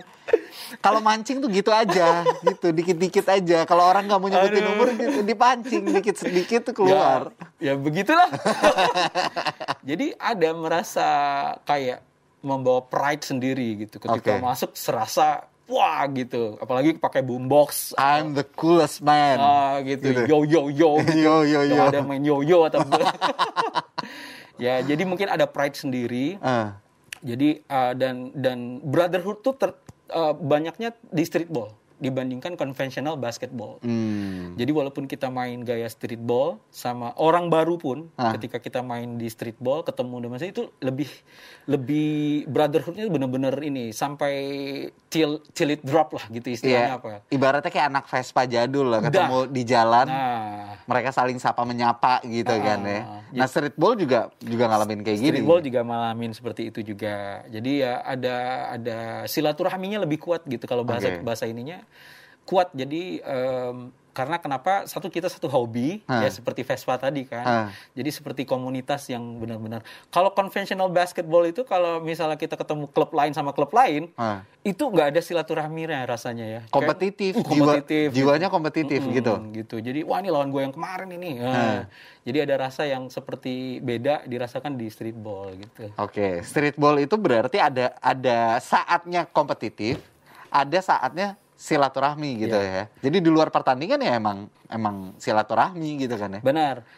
Kalau 0.78 1.02
mancing 1.02 1.42
tuh 1.42 1.50
gitu 1.50 1.75
aja, 1.75 2.23
gitu 2.47 2.71
dikit-dikit 2.71 3.26
aja. 3.26 3.66
Kalau 3.66 3.90
orang 3.90 4.07
nggak 4.07 4.21
mau 4.23 4.30
nyebutin 4.30 4.62
Aduh. 4.62 4.75
umur 4.78 4.88
gitu, 4.95 5.21
dipancing 5.26 5.83
dikit-sedikit 5.90 6.71
tuh 6.71 6.75
keluar. 6.78 7.35
Ya, 7.59 7.75
ya 7.75 7.75
begitulah. 7.75 8.30
Jadi 9.90 10.14
ada 10.14 10.49
merasa 10.54 11.09
kayak 11.66 12.07
membawa 12.40 12.87
pride 12.87 13.26
sendiri 13.26 13.85
gitu 13.85 14.00
ketika 14.00 14.38
Oke. 14.38 14.45
masuk 14.47 14.71
serasa 14.78 15.50
wah 15.71 16.02
gitu. 16.11 16.59
Apalagi 16.59 16.99
pakai 16.99 17.23
boombox 17.23 17.95
I'm 17.99 18.35
the 18.35 18.45
coolest 18.45 19.02
man. 19.02 19.38
ah, 19.38 19.78
gitu. 19.83 20.11
Gitu. 20.11 20.21
Yo 20.26 20.38
yo 20.47 20.62
yo 20.71 20.90
gitu. 21.07 21.19
Yo, 21.21 21.37
yo, 21.47 21.61
yo. 21.66 21.83
ada 21.87 22.00
main 22.02 22.23
yo 22.23 22.42
yo 22.42 22.66
atau 22.66 22.83
ya 24.64 24.83
jadi 24.87 25.02
mungkin 25.07 25.30
ada 25.30 25.47
pride 25.47 25.78
sendiri. 25.78 26.38
Ah, 26.42 26.78
Jadi 27.21 27.61
uh, 27.69 27.93
dan 27.93 28.33
dan 28.33 28.81
brotherhood 28.81 29.45
tuh 29.45 29.55
ter, 29.57 29.77
uh, 30.12 30.33
banyaknya 30.33 30.97
di 31.12 31.25
streetball 31.25 31.80
dibandingkan 32.00 32.57
konvensional 32.57 33.14
basketball. 33.14 33.76
Hmm. 33.80 34.57
Jadi 34.57 34.71
walaupun 34.71 35.04
kita 35.04 35.28
main 35.28 35.61
gaya 35.61 35.87
streetball 35.87 36.57
sama 36.69 37.12
orang 37.14 37.47
baru 37.47 37.76
pun 37.76 38.09
Ah. 38.16 38.33
ketika 38.35 38.57
kita 38.57 38.80
main 38.80 39.14
di 39.14 39.28
streetball 39.28 39.80
ketemu 39.80 40.16
dengan 40.23 40.37
saya 40.37 40.50
itu 40.50 40.64
lebih 40.78 41.12
lebih 41.66 42.11
brotherhoodnya 42.47 43.07
bener-bener 43.07 43.52
ini 43.61 43.92
sampai 43.92 44.35
till 45.07 45.45
till 45.52 45.71
it 45.71 45.83
drop 45.83 46.11
lah 46.11 46.25
gitu 46.28 46.49
istilahnya 46.49 46.88
Iya. 46.88 46.99
apa. 46.99 47.09
Ibaratnya 47.28 47.69
kayak 47.69 47.87
anak 47.88 48.04
Vespa 48.07 48.42
jadul 48.45 48.87
lah 48.88 49.00
ketemu 49.02 49.38
di 49.47 49.62
jalan. 49.62 50.07
Nah, 50.07 50.80
Mereka 50.83 51.12
saling 51.12 51.38
sapa 51.38 51.62
menyapa 51.62 52.19
gitu 52.25 52.50
Ah, 52.50 52.59
kan 52.59 52.80
ya. 52.83 53.00
Nah, 53.30 53.47
streetball 53.47 53.95
juga 53.95 54.33
juga 54.40 54.64
ngalamin 54.66 55.00
kayak 55.00 55.19
gini. 55.19 55.30
streetball 55.37 55.61
juga 55.61 55.80
malamin 55.83 56.33
seperti 56.33 56.62
itu 56.66 56.80
juga. 56.83 57.45
Jadi 57.47 57.71
ya 57.78 58.02
ada 58.02 58.37
ada 58.73 58.99
silaturahminya 59.25 60.00
lebih 60.00 60.19
kuat 60.19 60.42
gitu 60.45 60.64
kalau 60.64 60.83
bahasa 60.83 61.12
Oke. 61.12 61.23
bahasa 61.23 61.45
ininya 61.45 61.85
kuat. 62.42 62.70
Jadi 62.73 63.20
em, 63.20 63.90
karena 64.11 64.37
kenapa 64.37 64.85
satu 64.85 65.06
kita 65.06 65.30
satu 65.30 65.47
hobi 65.47 66.02
Ah. 66.04 66.18
ya 66.18 66.28
seperti 66.28 66.66
Vespa 66.66 66.99
tadi 66.99 67.23
kan. 67.25 67.47
Ah. 67.47 67.66
Jadi 67.94 68.11
seperti 68.11 68.42
komunitas 68.42 69.06
yang 69.06 69.38
benar-benar. 69.38 69.87
Kalau 70.09 70.35
konvensional 70.35 70.90
basketball 70.90 71.47
itu 71.47 71.62
kalau 71.62 72.02
misalnya 72.02 72.35
kita 72.35 72.59
ketemu 72.59 72.90
klub 72.90 73.14
lain 73.14 73.30
sama 73.30 73.54
klub 73.54 73.70
lain 73.70 74.11
Ah. 74.14 74.42
itu 74.61 74.82
nggak 74.82 75.14
ada 75.14 75.20
silaturahminya 75.23 76.02
rasanya 76.04 76.42
ya. 76.44 76.61
Kayak, 76.61 76.75
Kompetitif, 76.75 77.32
uh, 77.32 77.40
jiwa- 77.40 77.54
kompetitif. 77.70 78.06
jiwanya 78.11 78.49
kompetitif 78.50 79.00
Mm-mm, 79.00 79.14
gitu. 79.14 79.32
gitu. 79.54 79.76
Jadi 79.78 80.00
wah 80.02 80.18
ini 80.18 80.28
lawan 80.28 80.50
gue 80.50 80.61
yang 80.61 80.75
kemarin 80.75 81.09
ini. 81.09 81.30
Nah. 81.38 81.87
Jadi 82.20 82.38
ada 82.42 82.54
rasa 82.61 82.85
yang 82.85 83.06
seperti 83.09 83.78
beda 83.78 84.26
dirasakan 84.26 84.75
di 84.75 84.90
streetball 84.90 85.54
gitu. 85.54 85.87
Oke, 85.97 86.42
streetball 86.42 86.99
itu 86.99 87.14
berarti 87.14 87.56
ada 87.56 87.94
ada 87.97 88.59
saatnya 88.59 89.23
kompetitif, 89.25 90.02
ada 90.49 90.78
saatnya 90.78 91.38
silaturahmi 91.61 92.40
gitu 92.40 92.57
Iya. 92.57 92.73
ya. 92.73 92.85
Jadi 93.05 93.21
di 93.21 93.29
luar 93.29 93.52
pertandingan 93.52 94.00
ya 94.00 94.17
emang 94.17 94.49
emang 94.67 95.12
silaturahmi 95.21 96.00
gitu 96.00 96.17
kan 96.17 96.37
ya. 96.37 96.40
Benar. 96.40 96.88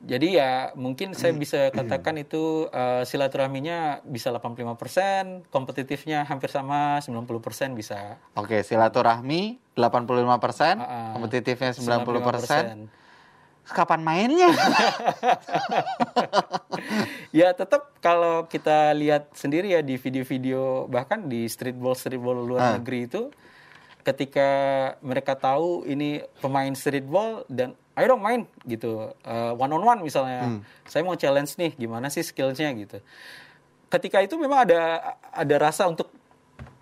Jadi 0.00 0.32
ya 0.32 0.72
mungkin 0.72 1.12
saya 1.12 1.36
bisa 1.36 1.68
katakan 1.68 2.16
itu 2.16 2.64
eh, 2.72 3.04
silaturahminya 3.04 4.00
bisa 4.02 4.32
85%, 4.32 5.44
kompetitifnya 5.52 6.24
hampir 6.24 6.48
sama 6.48 7.04
90% 7.04 7.76
bisa. 7.76 8.16
Oke, 8.32 8.64
silaturahmi 8.64 9.60
85%, 9.76 10.80
Ah, 10.80 10.80
ah. 10.80 11.12
kompetitifnya 11.12 11.76
90%. 11.76 12.08
95%. 12.08 12.88
Kapan 13.70 14.00
mainnya? 14.00 14.48
Ya 17.30 17.54
tetap 17.54 17.94
kalau 18.00 18.46
kita 18.46 18.90
lihat 18.92 19.30
sendiri 19.32 19.70
ya 19.70 19.80
di 19.80 19.94
video-video 19.94 20.88
bahkan 20.88 21.30
di 21.30 21.46
streetball 21.46 21.94
streetball 21.94 22.42
luar 22.42 22.60
Ah. 22.60 22.72
negeri 22.74 23.06
itu 23.06 23.30
ketika 24.00 24.48
mereka 25.04 25.36
tahu 25.36 25.84
ini 25.84 26.24
pemain 26.40 26.72
streetball 26.72 27.44
dan 27.48 27.76
ayo 27.98 28.16
dong 28.16 28.24
main 28.24 28.42
gitu. 28.64 29.12
One 29.56 29.72
on 29.76 29.84
one 29.84 30.00
misalnya. 30.00 30.46
Hmm. 30.48 30.60
saya 30.88 31.04
mau 31.04 31.14
challenge 31.14 31.54
nih 31.60 31.76
gimana 31.76 32.08
sih 32.08 32.24
skillsnya 32.24 32.72
gitu. 32.76 32.98
Ketika 33.90 34.22
itu 34.22 34.38
memang 34.40 34.64
ada 34.64 35.14
ada 35.34 35.56
rasa 35.60 35.86
untuk 35.90 36.08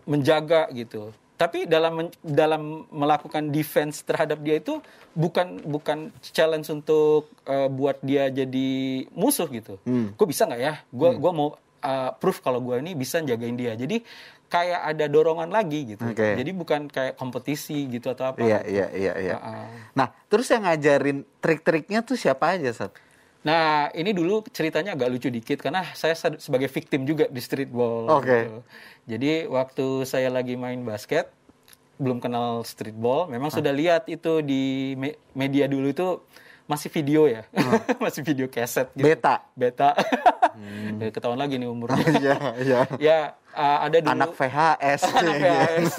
menjaga 0.08 0.70
gitu. 0.72 1.12
Tapi 1.38 1.70
dalam 1.70 2.10
dalam 2.18 2.90
melakukan 2.90 3.54
defense 3.54 4.02
terhadap 4.02 4.42
dia 4.42 4.58
itu 4.58 4.82
bukan 5.14 5.62
bukan 5.62 6.10
challenge 6.18 6.66
untuk 6.66 7.30
uh, 7.46 7.70
buat 7.70 8.02
dia 8.02 8.26
jadi 8.26 9.06
musuh 9.14 9.46
gitu. 9.54 9.78
Hmm. 9.86 10.18
gue 10.18 10.26
bisa 10.26 10.50
nggak 10.50 10.62
ya? 10.62 10.74
Gue 10.90 11.14
gua 11.14 11.30
mau 11.30 11.48
uh, 11.54 12.10
proof 12.18 12.42
kalau 12.42 12.58
gue 12.58 12.82
ini 12.82 12.98
bisa 12.98 13.22
jagain 13.22 13.54
dia. 13.54 13.78
Jadi 13.78 14.02
kayak 14.48 14.80
ada 14.82 15.04
dorongan 15.06 15.52
lagi 15.52 15.94
gitu 15.94 16.02
Oke. 16.02 16.34
jadi 16.34 16.50
bukan 16.50 16.88
kayak 16.88 17.14
kompetisi 17.14 17.84
gitu 17.86 18.08
atau 18.08 18.32
apa 18.32 18.40
Iya, 18.40 18.64
iya, 18.64 18.86
iya, 18.90 19.12
iya. 19.14 19.36
Ah. 19.36 19.68
Nah, 19.92 20.08
terus 20.26 20.48
yang 20.48 20.64
ngajarin 20.64 21.22
trik-triknya 21.38 22.00
tuh 22.00 22.16
siapa 22.16 22.56
aja, 22.56 22.72
Sat? 22.72 22.96
Nah, 23.44 23.92
ini 23.92 24.10
dulu 24.10 24.42
ceritanya 24.48 24.92
agak 24.92 25.08
lucu 25.08 25.28
dikit 25.28 25.60
karena 25.60 25.84
saya 25.92 26.12
se- 26.12 26.40
sebagai 26.40 26.66
victim 26.66 27.04
juga 27.04 27.28
di 27.28 27.38
streetball. 27.38 28.08
Oke. 28.10 28.24
gitu. 28.26 28.58
Jadi 29.06 29.30
waktu 29.46 29.86
saya 30.04 30.28
lagi 30.28 30.56
main 30.56 30.80
basket, 30.82 31.30
belum 31.96 32.18
kenal 32.18 32.62
streetball, 32.62 33.26
memang 33.26 33.48
sudah 33.48 33.70
lihat 33.70 34.06
itu 34.06 34.40
di 34.40 34.94
me- 34.94 35.18
media 35.34 35.64
dulu 35.64 35.86
itu 35.86 36.08
masih 36.68 36.92
video 36.92 37.24
ya, 37.24 37.48
masih 38.04 38.20
video 38.20 38.46
keset. 38.52 38.92
Gitu. 38.92 39.08
Beta. 39.08 39.40
Beta. 39.56 39.96
Ya, 41.00 41.08
Ketahuan 41.08 41.40
lagi 41.40 41.56
nih 41.56 41.64
umurnya. 41.64 42.04
Iya, 42.20 42.36
iya. 42.60 42.80
ya 43.00 43.18
uh, 43.56 43.78
ada 43.88 43.96
dulu 44.04 44.12
Anak 44.12 44.32
VHS. 44.36 45.00
anak 45.18 45.34
PAS. 45.40 45.92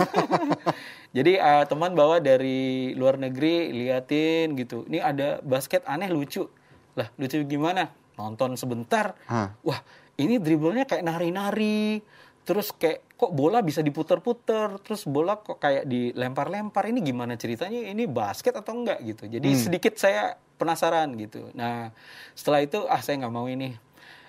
Jadi 1.18 1.42
uh, 1.42 1.66
teman 1.66 1.98
bawa 1.98 2.22
dari 2.22 2.94
luar 2.94 3.18
negeri 3.18 3.74
liatin 3.74 4.54
gitu. 4.54 4.86
Ini 4.86 5.02
ada 5.02 5.28
basket 5.42 5.82
aneh 5.90 6.08
lucu. 6.14 6.46
Lah, 6.94 7.10
lucu 7.18 7.42
gimana? 7.50 7.90
Nonton 8.16 8.54
sebentar. 8.54 9.18
Hah. 9.26 9.58
Wah, 9.66 9.82
ini 10.22 10.38
dribblenya 10.38 10.86
kayak 10.86 11.02
nari-nari. 11.02 12.04
Terus 12.48 12.74
kayak 12.74 13.06
kok 13.20 13.36
bola 13.36 13.60
bisa 13.60 13.84
diputer-puter, 13.84 14.80
terus 14.82 15.04
bola 15.06 15.38
kok 15.38 15.60
kayak 15.60 15.86
dilempar-lempar. 15.86 16.88
Ini 16.90 17.00
gimana 17.04 17.36
ceritanya? 17.36 17.92
Ini 17.92 18.08
basket 18.10 18.56
atau 18.58 18.74
enggak 18.74 19.00
gitu. 19.06 19.30
Jadi 19.30 19.50
sedikit 19.54 20.00
saya 20.00 20.40
penasaran 20.60 21.14
gitu. 21.20 21.52
Nah, 21.54 21.92
setelah 22.34 22.64
itu 22.64 22.84
ah 22.90 23.00
saya 23.00 23.22
nggak 23.22 23.34
mau 23.34 23.46
ini. 23.46 23.76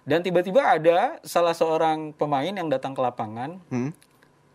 Dan 0.04 0.24
tiba-tiba 0.24 0.64
ada 0.64 1.20
salah 1.22 1.52
seorang 1.52 2.16
pemain 2.16 2.50
yang 2.50 2.68
datang 2.72 2.96
ke 2.96 3.00
lapangan 3.04 3.60
Hmm? 3.68 3.92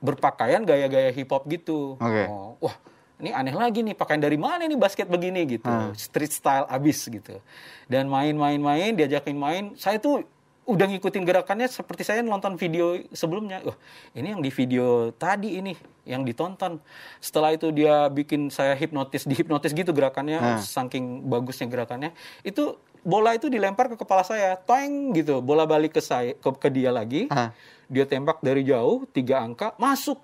berpakaian 0.04 0.62
gaya-gaya 0.62 1.10
hip 1.10 1.32
hop 1.34 1.50
gitu. 1.50 1.98
Oke. 1.98 2.24
Oh, 2.30 2.60
wah, 2.62 2.76
ini 3.18 3.34
aneh 3.34 3.56
lagi 3.56 3.82
nih 3.82 3.98
pakaian 3.98 4.22
dari 4.22 4.38
mana 4.38 4.68
nih 4.70 4.78
basket 4.78 5.10
begini 5.10 5.48
gitu. 5.48 5.72
Street 5.98 6.30
style 6.30 6.68
abis 6.70 7.10
gitu. 7.10 7.42
Dan 7.90 8.12
main-main-main, 8.12 8.94
diajakin 8.94 9.34
main, 9.34 9.64
saya 9.80 9.98
tuh 9.98 10.22
udah 10.66 10.86
ngikutin 10.90 11.24
gerakannya 11.24 11.70
seperti 11.70 12.02
saya 12.02 12.26
nonton 12.26 12.58
video 12.58 12.98
sebelumnya. 13.14 13.62
Wah, 13.62 13.78
ini 14.18 14.34
yang 14.34 14.42
di 14.42 14.50
video 14.50 15.14
tadi 15.14 15.62
ini 15.62 15.78
yang 16.10 16.26
ditonton. 16.26 16.82
Setelah 17.22 17.54
itu 17.54 17.70
dia 17.70 18.10
bikin 18.10 18.50
saya 18.50 18.74
hipnotis, 18.74 19.30
dihipnotis 19.30 19.78
gitu 19.78 19.94
gerakannya, 19.94 20.62
saking 20.62 21.30
bagusnya 21.30 21.70
gerakannya. 21.70 22.18
Itu 22.42 22.82
bola 23.06 23.38
itu 23.38 23.46
dilempar 23.46 23.94
ke 23.94 23.96
kepala 24.02 24.26
saya, 24.26 24.58
toeng 24.58 25.14
gitu. 25.14 25.38
Bola 25.46 25.70
balik 25.70 25.94
ke 25.98 26.02
saya 26.02 26.34
ke, 26.34 26.50
ke 26.58 26.70
dia 26.74 26.90
lagi 26.90 27.30
Hah. 27.30 27.54
dia 27.86 28.10
tembak 28.10 28.42
dari 28.42 28.66
jauh 28.66 29.06
tiga 29.14 29.46
angka 29.46 29.78
masuk 29.78 30.18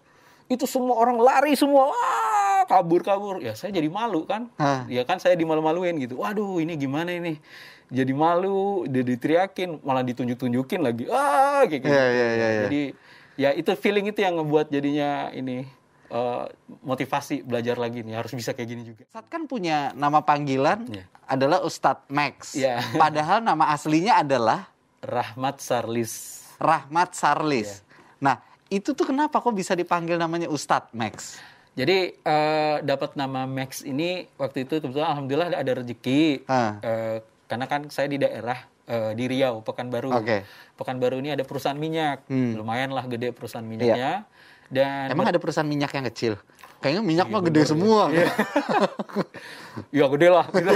itu 0.52 0.68
semua 0.68 1.00
orang 1.00 1.16
lari 1.16 1.56
semua 1.56 1.96
wah 1.96 2.68
kabur 2.68 3.00
kabur 3.00 3.40
ya 3.40 3.56
saya 3.56 3.72
jadi 3.72 3.88
malu 3.88 4.28
kan 4.28 4.52
Hah. 4.60 4.84
ya 4.92 5.08
kan 5.08 5.16
saya 5.16 5.40
dimalu-maluin 5.40 5.96
gitu 6.04 6.20
waduh 6.20 6.60
ini 6.60 6.76
gimana 6.76 7.16
ini 7.16 7.40
jadi 7.92 8.14
malu 8.16 8.88
dia 8.88 9.04
diteriakin 9.04 9.84
malah 9.84 10.02
ditunjuk-tunjukin 10.02 10.80
lagi 10.80 11.06
ah 11.12 11.68
kayak 11.68 11.82
gitu 11.84 11.92
Iya, 11.92 12.06
iya, 12.08 12.28
iya, 12.32 12.48
iya. 12.50 12.62
jadi 12.66 12.82
ya 13.36 13.50
itu 13.52 13.70
feeling 13.76 14.08
itu 14.08 14.24
yang 14.24 14.40
ngebuat 14.40 14.72
jadinya 14.72 15.28
ini 15.32 15.68
eh, 16.08 16.44
motivasi 16.82 17.44
belajar 17.44 17.76
lagi 17.76 18.02
nih 18.02 18.16
harus 18.16 18.32
bisa 18.32 18.52
kayak 18.52 18.70
gini 18.70 18.84
juga 18.88 19.04
Sat 19.12 19.28
kan 19.28 19.44
punya 19.44 19.92
nama 19.94 20.24
panggilan 20.24 20.88
Iya. 20.88 21.06
adalah 21.28 21.60
Ustadz 21.62 22.08
Max. 22.08 22.56
Iya. 22.56 22.80
Padahal 23.04 23.40
nama 23.40 23.72
aslinya 23.72 24.20
adalah 24.20 24.72
Rahmat 25.02 25.60
Sarlis 25.60 26.44
Rahmat 26.56 27.12
Sarlis. 27.12 27.82
Iya. 27.82 27.84
Nah, 28.22 28.36
itu 28.68 28.94
tuh 28.94 29.04
kenapa 29.04 29.42
kok 29.42 29.52
bisa 29.52 29.74
dipanggil 29.74 30.16
namanya 30.16 30.46
Ustadz 30.48 30.94
Max? 30.94 31.42
Jadi 31.72 32.14
eh, 32.14 32.76
dapat 32.84 33.16
nama 33.16 33.48
Max 33.48 33.82
ini 33.82 34.28
waktu 34.36 34.64
itu 34.64 34.78
kebetulan 34.78 35.10
alhamdulillah 35.10 35.50
ada 35.56 35.72
rezeki. 35.74 36.44
Eh, 36.46 37.18
karena 37.52 37.68
kan 37.68 37.92
saya 37.92 38.08
di 38.08 38.16
daerah 38.16 38.56
eh, 38.84 39.12
di 39.12 39.28
Riau 39.28 39.60
Pekanbaru. 39.60 40.08
Oke. 40.14 40.48
Pekanbaru 40.74 41.20
ini 41.20 41.30
ada 41.30 41.44
perusahaan 41.44 41.76
minyak, 41.76 42.24
Hmm. 42.26 42.56
lumayan 42.56 42.90
lah 42.90 43.04
gede 43.06 43.30
perusahaan 43.30 43.64
minyaknya. 43.64 44.24
Dan 44.68 45.12
Emang 45.12 45.28
ada 45.28 45.36
perusahaan 45.36 45.68
minyak 45.68 45.92
yang 45.92 46.08
kecil? 46.08 46.34
Kayaknya 46.80 47.04
minyak 47.04 47.28
mah 47.28 47.42
gede 47.42 47.68
semua. 47.68 48.08
ya 49.92 50.06
gede 50.08 50.28
lah. 50.28 50.46
Gitu. 50.48 50.72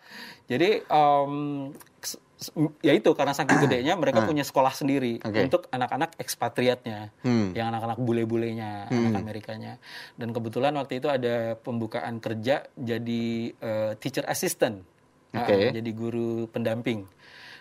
Jadi 0.50 0.68
s- 2.34 2.52
ya 2.80 2.92
itu 2.92 3.10
karena 3.12 3.32
saking 3.32 3.56
gedenya 3.58 3.94
mereka 4.00 4.20
punya 4.22 4.42
sekolah 4.42 4.72
sendiri 4.72 5.20
Ah. 5.20 5.28
Oke. 5.28 5.40
untuk 5.42 5.62
anak-anak 5.70 6.16
ekspatriatnya, 6.18 7.12
Hmm. 7.20 7.52
yang 7.52 7.70
anak-anak 7.70 7.96
bule-bulenya, 7.98 8.88
anak 8.90 9.20
Amerikanya. 9.22 9.80
Dan 10.14 10.32
kebetulan 10.32 10.74
waktu 10.74 10.98
itu 10.98 11.08
ada 11.08 11.56
pembukaan 11.56 12.18
kerja 12.18 12.64
jadi 12.74 13.24
eh, 13.54 13.92
teacher 13.96 14.24
assistant, 14.26 14.84
Nah, 15.34 15.42
Oke. 15.42 15.74
jadi 15.74 15.90
guru 15.90 16.46
pendamping. 16.54 17.10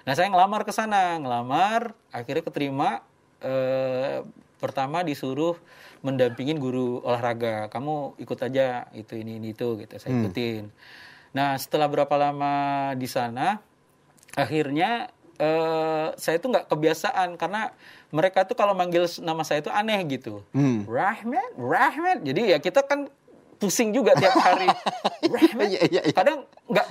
Nah 0.06 0.14
saya 0.14 0.30
ngelamar 0.30 0.62
ke 0.62 0.70
sana, 0.70 1.18
ngelamar, 1.18 1.98
akhirnya 2.14 2.46
keterima. 2.46 3.02
eh, 3.44 4.24
pertama 4.64 5.04
disuruh 5.04 5.60
mendampingin 6.00 6.56
guru 6.56 7.04
olahraga. 7.04 7.68
Kamu 7.68 8.16
ikut 8.16 8.40
aja 8.40 8.88
itu 8.96 9.20
ini 9.20 9.36
ini 9.36 9.52
itu 9.52 9.76
gitu. 9.84 10.00
Saya 10.00 10.16
ikutin. 10.16 10.72
Nah 11.36 11.60
setelah 11.60 11.92
berapa 11.92 12.16
lama 12.16 12.56
di 12.96 13.04
sana, 13.04 13.60
akhirnya 14.40 15.12
eh, 15.36 16.16
saya 16.16 16.40
tuh 16.40 16.56
nggak 16.56 16.72
kebiasaan 16.72 17.36
karena 17.36 17.76
mereka 18.16 18.48
tuh 18.48 18.56
kalau 18.56 18.72
manggil 18.72 19.12
nama 19.20 19.44
saya 19.44 19.60
itu 19.60 19.68
aneh 19.68 20.00
gitu. 20.08 20.40
Hmm. 20.56 20.88
Rahmat, 20.88 21.60
Rahmat. 21.60 22.24
Jadi 22.24 22.56
ya 22.56 22.64
kita 22.64 22.80
kan 22.88 23.12
pusing 23.60 23.92
juga 23.92 24.16
tiap 24.16 24.40
hari. 24.40 24.72
Rahmat. 25.28 25.68
Iya, 25.74 25.82
iya, 25.92 26.02
iya. 26.08 26.14
Kadang 26.16 26.48
nggak 26.72 26.88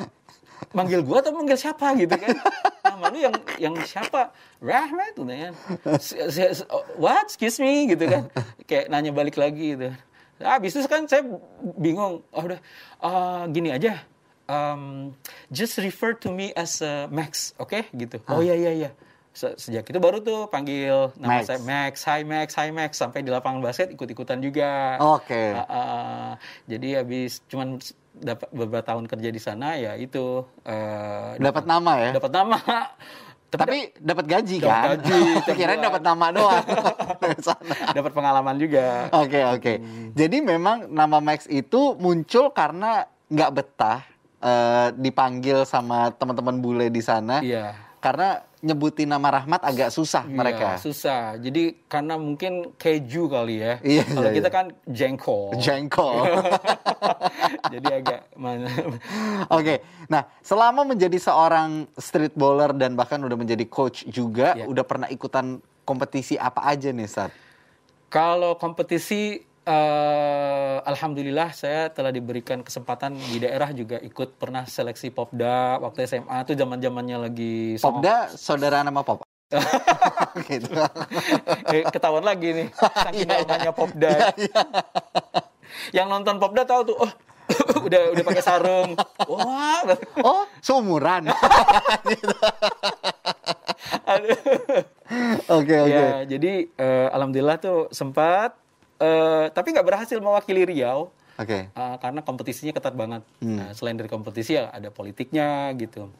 manggil 0.70 1.02
gua 1.02 1.18
atau 1.18 1.34
manggil 1.34 1.58
siapa 1.58 1.90
gitu 1.94 2.14
kan. 2.14 2.30
Nama 2.82 3.04
lu 3.10 3.18
yang 3.18 3.34
yang 3.58 3.74
siapa? 3.82 4.30
Rahmat 4.58 5.12
gitu 5.12 5.26
kan. 5.26 5.52
What? 6.96 7.26
Excuse 7.26 7.58
me 7.58 7.90
gitu 7.90 8.04
kan. 8.06 8.30
Kayak 8.64 8.86
nanya 8.88 9.10
balik 9.10 9.34
lagi 9.34 9.74
gitu. 9.74 9.90
Habis 10.38 10.74
itu 10.74 10.86
kan 10.86 11.06
saya 11.06 11.22
bingung. 11.76 12.22
Oh, 12.30 12.42
udah 12.42 12.58
"Ah, 12.98 13.46
gini 13.46 13.70
aja. 13.70 14.02
Um, 14.46 15.14
just 15.48 15.78
refer 15.78 16.12
to 16.12 16.28
me 16.28 16.50
as 16.52 16.82
uh, 16.82 17.06
Max, 17.08 17.54
oke? 17.56 17.86
Gitu. 17.88 18.18
Oh 18.26 18.42
iya 18.42 18.52
iya 18.52 18.72
iya. 18.74 18.90
Se- 19.32 19.54
Sejak 19.56 19.88
itu 19.88 19.96
baru 19.96 20.20
tuh 20.20 20.44
panggil 20.46 21.14
nama 21.16 21.40
Max. 21.40 21.48
saya 21.48 21.60
Max, 21.62 21.94
Hi 22.04 22.20
Max, 22.20 22.48
Hi 22.58 22.68
Max 22.68 23.00
sampai 23.00 23.22
di 23.22 23.30
lapangan 23.32 23.64
basket 23.64 23.88
ikut-ikutan 23.88 24.42
juga. 24.44 24.98
Oke. 25.00 25.56
Ah, 25.56 25.64
ah. 25.64 26.30
jadi 26.66 27.00
habis 27.00 27.40
cuman 27.48 27.80
dapat 28.14 28.48
beberapa 28.50 28.84
tahun 28.84 29.04
kerja 29.06 29.28
di 29.28 29.40
sana 29.40 29.74
ya 29.74 29.96
itu 29.96 30.44
eh, 30.62 31.36
Dapat 31.36 31.64
nama 31.64 31.92
ya. 31.98 32.10
dapat 32.14 32.30
nama. 32.30 32.58
Tapi 33.52 33.92
dapat 34.00 34.24
gaji 34.24 34.56
Dapat 34.58 34.72
kan? 34.72 34.88
gaji, 34.96 35.20
bulan. 35.60 35.78
dapat 35.84 36.02
nama 36.02 36.26
doang. 36.32 36.64
Dapat 37.96 38.12
pengalaman 38.12 38.56
juga. 38.56 39.12
Oke 39.12 39.44
oke. 39.44 39.72
Jadi 40.12 40.40
memang 40.40 40.88
nama 40.88 41.20
Max 41.20 41.44
itu 41.46 41.92
muncul 41.94 42.48
karena 42.50 43.04
nggak 43.28 43.50
betah 43.52 44.00
eh, 44.40 44.88
dipanggil 44.96 45.68
sama 45.68 46.08
teman-teman 46.12 46.56
bule 46.58 46.88
di 46.88 47.04
sana. 47.04 47.44
Iya. 47.44 47.76
Karena 48.00 48.40
nyebutin 48.62 49.10
nama 49.10 49.42
Rahmat 49.42 49.58
agak 49.66 49.90
susah 49.90 50.22
mereka. 50.22 50.78
Iya, 50.78 50.82
susah. 50.86 51.22
Jadi 51.42 51.82
karena 51.90 52.14
mungkin 52.14 52.70
keju 52.78 53.26
kali 53.26 53.58
ya. 53.58 53.82
Iya, 53.82 54.06
Kalau 54.06 54.30
iya, 54.30 54.36
kita 54.38 54.48
iya. 54.48 54.56
kan 54.56 54.66
jengkol. 54.86 55.44
Jengkol. 55.58 56.14
Jadi 57.74 57.88
agak 57.90 58.20
mana? 58.38 58.70
Oke, 59.50 59.82
nah 60.06 60.30
selama 60.46 60.86
menjadi 60.86 61.18
seorang 61.18 61.90
street 61.98 62.38
bowler 62.38 62.70
dan 62.78 62.94
bahkan 62.94 63.18
udah 63.18 63.34
menjadi 63.34 63.66
coach 63.66 64.06
juga, 64.06 64.54
Iya. 64.54 64.70
udah 64.70 64.84
pernah 64.86 65.08
ikutan 65.10 65.58
kompetisi 65.82 66.38
apa 66.38 66.62
aja 66.62 66.94
nih 66.94 67.10
Sat? 67.10 67.34
Kalau 68.06 68.54
kompetisi, 68.54 69.42
eh, 69.62 70.76
alhamdulillah 70.82 71.54
saya 71.54 71.88
telah 71.90 72.10
diberikan 72.10 72.62
kesempatan 72.62 73.14
di 73.14 73.38
daerah 73.38 73.70
juga 73.70 73.98
ikut 74.02 74.36
pernah 74.36 74.66
seleksi 74.66 75.14
Popda 75.14 75.78
waktu 75.78 76.06
SMA 76.06 76.42
tuh 76.44 76.54
zaman 76.58 76.82
zamannya 76.82 77.18
lagi 77.30 77.78
Popda 77.78 78.30
saudara 78.34 78.82
nama 78.82 79.02
Pop. 79.02 79.22
gitu. 80.48 80.72
eh, 81.68 81.84
ketahuan 81.92 82.24
lagi 82.24 82.56
nih 82.56 82.68
saking 83.04 83.28
Iya, 83.28 83.36
iya. 83.36 83.44
namanya 83.44 83.72
Popda. 83.76 84.14
Yang 85.92 86.06
nonton 86.08 86.36
Popda 86.40 86.62
tahu 86.64 86.80
tuh, 86.88 86.96
oh 87.00 87.12
udah 87.86 88.16
udah 88.16 88.24
pakai 88.24 88.44
sarung. 88.44 88.96
Wah, 89.28 89.84
Oh, 90.24 90.48
seumuran. 90.64 91.28
Oke 95.52 95.74
oke. 95.84 95.92
Ya, 95.92 96.24
jadi 96.24 96.52
eh, 96.72 97.08
alhamdulillah 97.12 97.60
tuh 97.60 97.92
sempat, 97.92 98.56
eh, 99.02 99.44
tapi 99.50 99.74
nggak 99.74 99.86
berhasil 99.86 100.18
mewakili 100.22 100.62
Riau. 100.62 101.10
Oke. 101.40 101.72
Uh, 101.72 101.96
karena 101.98 102.20
kompetisinya 102.22 102.76
ketat 102.76 102.94
banget. 102.94 103.24
Hmm. 103.40 103.58
Nah, 103.58 103.68
selain 103.74 103.96
dari 103.96 104.06
kompetisi 104.06 104.54
ya 104.54 104.68
ada 104.68 104.92
politiknya 104.92 105.72
gitu. 105.74 106.12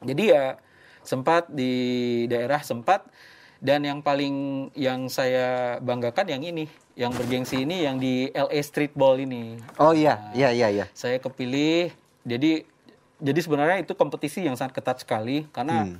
Jadi 0.00 0.32
ya 0.32 0.56
sempat 1.02 1.50
di 1.50 1.74
daerah 2.30 2.62
sempat 2.62 3.04
dan 3.58 3.82
yang 3.82 4.02
paling 4.02 4.68
yang 4.78 5.10
saya 5.10 5.78
banggakan 5.82 6.30
yang 6.30 6.42
ini, 6.42 6.66
yang 6.94 7.10
bergengsi 7.14 7.62
ini 7.62 7.86
yang 7.86 7.98
di 7.98 8.30
LA 8.34 8.58
Streetball 8.62 9.18
ini. 9.22 9.58
Oh 9.78 9.94
iya, 9.94 10.30
iya 10.34 10.50
iya 10.54 10.70
iya. 10.70 10.86
Saya 10.94 11.18
kepilih. 11.18 11.90
Jadi 12.22 12.66
jadi 13.22 13.40
sebenarnya 13.42 13.82
itu 13.82 13.94
kompetisi 13.94 14.42
yang 14.42 14.58
sangat 14.58 14.78
ketat 14.78 15.02
sekali 15.02 15.46
karena 15.54 15.90
Hmm. 15.90 15.98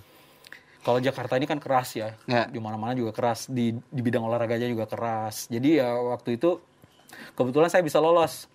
Kalau 0.83 0.99
Jakarta 0.99 1.35
ini 1.35 1.47
kan 1.47 1.57
keras 1.57 1.95
ya, 1.95 2.14
Ya. 2.27 2.45
di 2.45 2.59
mana-mana 2.59 2.92
juga 2.92 3.11
keras, 3.11 3.47
di 3.47 3.71
di 3.73 4.01
bidang 4.01 4.23
olahraganya 4.23 4.66
juga 4.66 4.85
keras. 4.85 5.47
Jadi 5.47 5.79
ya 5.79 5.95
waktu 5.95 6.37
itu 6.37 6.59
kebetulan 7.33 7.71
saya 7.71 7.81
bisa 7.81 7.99
lolos. 7.99 8.47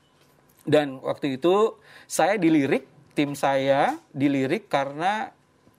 Dan 0.61 0.99
waktu 0.99 1.39
itu 1.39 1.79
saya 2.03 2.35
dilirik, 2.35 2.83
tim 3.13 3.31
saya 3.31 3.95
dilirik 4.11 4.67
karena 4.67 5.31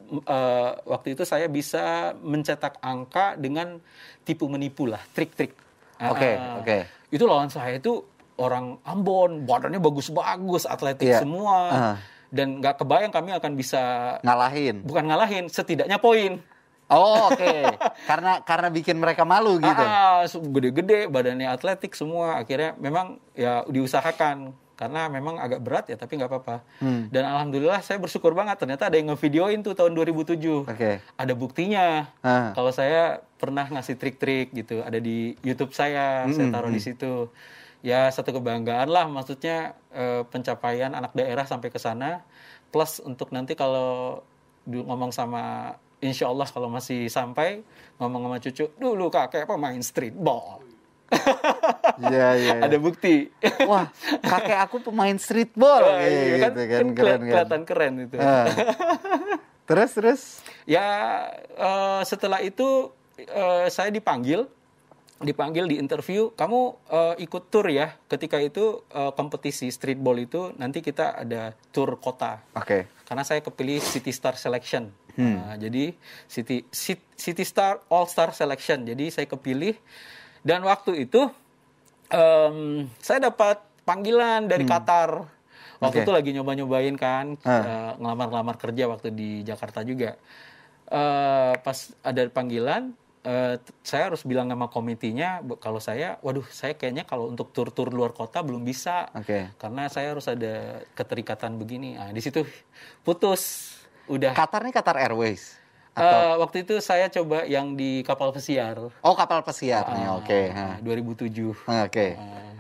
eh, 0.08 0.72
waktu 0.82 1.12
itu 1.12 1.22
saya 1.22 1.44
bisa 1.46 2.16
mencetak 2.18 2.80
angka 2.80 3.36
dengan 3.36 3.76
tipu 4.24 4.48
menipu 4.48 4.88
lah, 4.88 5.04
trik-trik. 5.12 5.52
Oke, 6.00 6.30
Ah, 6.32 6.56
oke. 6.56 6.78
Itu 7.10 7.28
lawan 7.28 7.52
saya 7.52 7.76
itu 7.76 8.00
orang 8.38 8.80
Ambon, 8.86 9.44
badannya 9.44 9.76
bagus-bagus, 9.76 10.64
atletik 10.64 11.10
Iya. 11.10 11.20
semua. 11.20 11.58
Ah. 11.68 11.96
Dan 12.28 12.60
nggak 12.60 12.80
kebayang 12.80 13.12
kami 13.12 13.32
akan 13.32 13.52
bisa 13.54 13.82
Ngalahin. 14.20 14.84
bukan 14.84 15.04
ngalahin, 15.08 15.44
setidaknya 15.48 15.96
poin. 15.96 16.40
Oh 16.88 17.28
oke. 17.28 17.52
karena 18.10 18.40
karena 18.40 18.68
bikin 18.68 18.96
mereka 18.96 19.24
malu 19.24 19.60
gitu. 19.60 19.84
Ah, 19.84 20.24
gede-gede, 20.24 21.04
badannya 21.06 21.48
atletik 21.48 21.92
semua. 21.92 22.40
Akhirnya 22.40 22.72
memang 22.76 23.20
ya 23.32 23.64
diusahakan 23.68 24.52
karena 24.72 25.10
memang 25.10 25.36
agak 25.36 25.60
berat 25.60 25.84
ya, 25.90 25.98
tapi 25.98 26.16
nggak 26.16 26.30
apa-apa. 26.30 26.56
Hmm. 26.80 27.10
Dan 27.10 27.26
alhamdulillah 27.26 27.82
saya 27.82 28.00
bersyukur 28.00 28.32
banget. 28.32 28.56
Ternyata 28.56 28.88
ada 28.88 28.96
yang 28.96 29.12
ngevideoin 29.12 29.60
tuh 29.60 29.76
tahun 29.76 29.92
2007. 29.92 30.64
Oke. 30.64 31.02
Ada 31.02 31.32
buktinya. 31.36 32.08
Ah. 32.24 32.56
Kalau 32.56 32.72
saya 32.72 33.20
pernah 33.36 33.68
ngasih 33.68 33.98
trik-trik 33.98 34.54
gitu, 34.54 34.80
ada 34.80 34.96
di 34.96 35.36
YouTube 35.42 35.74
saya, 35.74 36.24
saya 36.30 36.46
Hmm, 36.46 36.54
taruh 36.54 36.70
di 36.70 36.80
situ. 36.80 37.28
Ya 37.78 38.10
satu 38.10 38.34
kebanggaan 38.34 38.90
lah, 38.90 39.06
maksudnya 39.06 39.78
eh, 39.94 40.26
pencapaian 40.26 40.90
anak 40.92 41.14
daerah 41.14 41.46
sampai 41.46 41.70
ke 41.70 41.78
sana. 41.78 42.26
Plus 42.68 42.98
untuk 43.00 43.30
nanti 43.30 43.54
kalau 43.54 44.20
ngomong 44.66 45.08
sama, 45.08 45.72
insya 45.98 46.28
Allah 46.28 46.44
kalau 46.44 46.68
masih 46.68 47.06
sampai 47.08 47.62
ngomong 47.96 48.28
sama 48.28 48.38
cucu, 48.42 48.64
dulu 48.76 49.08
kakek 49.08 49.46
pemain 49.46 49.78
streetball. 49.80 50.60
Iya 51.98 52.28
iya. 52.38 52.54
iya. 52.62 52.62
Ada 52.62 52.78
bukti. 52.78 53.26
Wah, 53.66 53.90
kakek 54.22 54.58
aku 54.62 54.76
pemain 54.86 55.18
streetball 55.18 55.82
Wah, 55.82 55.98
kayak 55.98 56.14
iya, 56.14 56.36
gitu 56.38 56.38
kan, 56.38 56.52
keli- 56.54 56.94
keren 56.94 57.18
kan. 57.18 57.26
kelihatan 57.26 57.60
keren 57.66 57.92
itu. 58.06 58.16
Ah. 58.22 58.46
terus 59.68 59.90
terus. 59.98 60.20
Ya 60.62 60.86
eh, 61.58 62.00
setelah 62.06 62.38
itu 62.38 62.94
eh, 63.18 63.66
saya 63.66 63.90
dipanggil, 63.90 64.46
dipanggil 65.18 65.66
di 65.66 65.76
interview. 65.76 66.30
Kamu 66.30 66.60
eh, 66.86 67.14
ikut 67.20 67.48
tour 67.48 67.66
ya? 67.66 67.94
Ketika 68.06 68.38
itu 68.38 68.82
eh, 68.88 69.12
kompetisi 69.12 69.66
streetball 69.68 70.16
itu 70.16 70.54
nanti 70.54 70.78
kita 70.78 71.18
ada 71.18 71.52
tour 71.70 71.98
kota. 71.98 72.38
Oke. 72.54 72.86
Karena 73.02 73.22
saya 73.22 73.40
kepilih 73.40 73.78
City 73.78 74.10
Star 74.10 74.34
Selection. 74.34 74.88
Hmm. 75.18 75.34
Nah, 75.34 75.56
jadi 75.56 75.90
City 76.24 76.62
City 77.14 77.42
Star 77.42 77.82
All 77.88 78.06
Star 78.06 78.30
Selection. 78.30 78.82
Jadi 78.82 79.10
saya 79.10 79.26
kepilih 79.26 79.74
dan 80.40 80.62
waktu 80.62 81.02
itu 81.02 81.26
em, 82.08 82.86
saya 82.98 83.18
dapat 83.24 83.58
panggilan 83.82 84.46
dari 84.46 84.62
Qatar. 84.64 85.26
Waktu 85.78 85.82
Hmm. 85.82 85.90
Oke. 85.94 85.98
itu 86.02 86.12
lagi 86.12 86.30
nyoba-nyobain 86.32 86.94
kan 86.94 87.38
Ah. 87.42 87.50
eh, 87.50 87.92
ngelamar-ngelamar 87.96 88.56
kerja 88.56 88.86
waktu 88.86 89.10
di 89.10 89.30
Jakarta 89.42 89.82
juga. 89.82 90.14
Eh, 90.86 91.52
pas 91.56 91.78
ada 92.00 92.22
panggilan 92.28 92.94
t- 93.58 93.74
saya 93.82 94.08
harus 94.08 94.22
bilang 94.22 94.48
sama 94.48 94.66
komitinya 94.66 95.30
kalau 95.58 95.78
saya 95.78 96.16
waduh 96.20 96.46
saya 96.48 96.72
kayaknya 96.74 97.02
kalau 97.02 97.28
untuk 97.28 97.50
tur-tur 97.50 97.88
luar 97.88 98.10
kota 98.10 98.40
belum 98.40 98.62
bisa 98.62 99.10
Oke. 99.12 99.52
karena 99.56 99.86
saya 99.86 100.14
harus 100.16 100.26
ada 100.26 100.80
keterikatan 100.92 101.56
begini. 101.56 101.96
Nah, 101.96 102.10
di 102.10 102.20
situ 102.20 102.46
putus. 103.02 103.74
Udah. 104.08 104.32
Qatar 104.32 104.64
nih 104.64 104.72
Qatar 104.72 104.96
Airways. 104.96 105.60
Eh, 105.92 106.34
waktu 106.38 106.62
itu 106.62 106.78
saya 106.78 107.10
coba 107.10 107.42
yang 107.42 107.74
di 107.74 108.00
kapal 108.00 108.30
pesiar. 108.30 108.78
Oh 109.02 109.14
kapal 109.18 109.42
pesiarnya. 109.42 110.14
Ah, 110.14 110.18
Oke. 110.22 110.40
ha. 110.48 110.78
2007. 110.80 111.52
Oke. 111.66 112.14
Eh, 112.14 112.52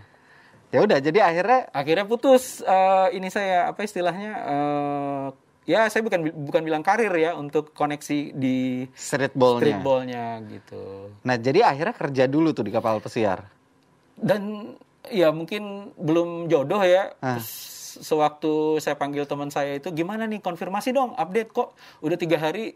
Ya 0.68 0.84
udah 0.84 1.00
jadi 1.00 1.24
akhirnya 1.24 1.72
akhirnya 1.72 2.04
putus 2.04 2.60
eh, 2.60 3.08
ini 3.16 3.32
saya 3.32 3.72
apa 3.72 3.80
istilahnya 3.80 4.32
eh, 4.36 5.26
ya 5.68 5.84
saya 5.92 6.00
bukan 6.00 6.32
bukan 6.48 6.62
bilang 6.64 6.80
karir 6.80 7.12
ya 7.12 7.36
untuk 7.36 7.76
koneksi 7.76 8.32
di 8.32 8.88
streetballnya. 8.96 9.60
streetballnya 9.60 10.26
gitu. 10.48 11.12
Nah 11.28 11.36
jadi 11.36 11.68
akhirnya 11.68 11.92
kerja 11.92 12.24
dulu 12.24 12.56
tuh 12.56 12.64
di 12.64 12.72
kapal 12.72 13.04
pesiar. 13.04 13.44
Dan 14.16 14.72
ya 15.12 15.28
mungkin 15.28 15.92
belum 16.00 16.48
jodoh 16.48 16.80
ya. 16.80 17.12
Ah. 17.20 17.36
Sewaktu 17.98 18.80
saya 18.80 18.96
panggil 18.96 19.28
teman 19.28 19.52
saya 19.52 19.76
itu 19.76 19.92
gimana 19.92 20.24
nih 20.24 20.40
konfirmasi 20.40 20.96
dong 20.96 21.12
update 21.20 21.52
kok 21.52 21.76
udah 22.00 22.16
tiga 22.16 22.40
hari 22.40 22.72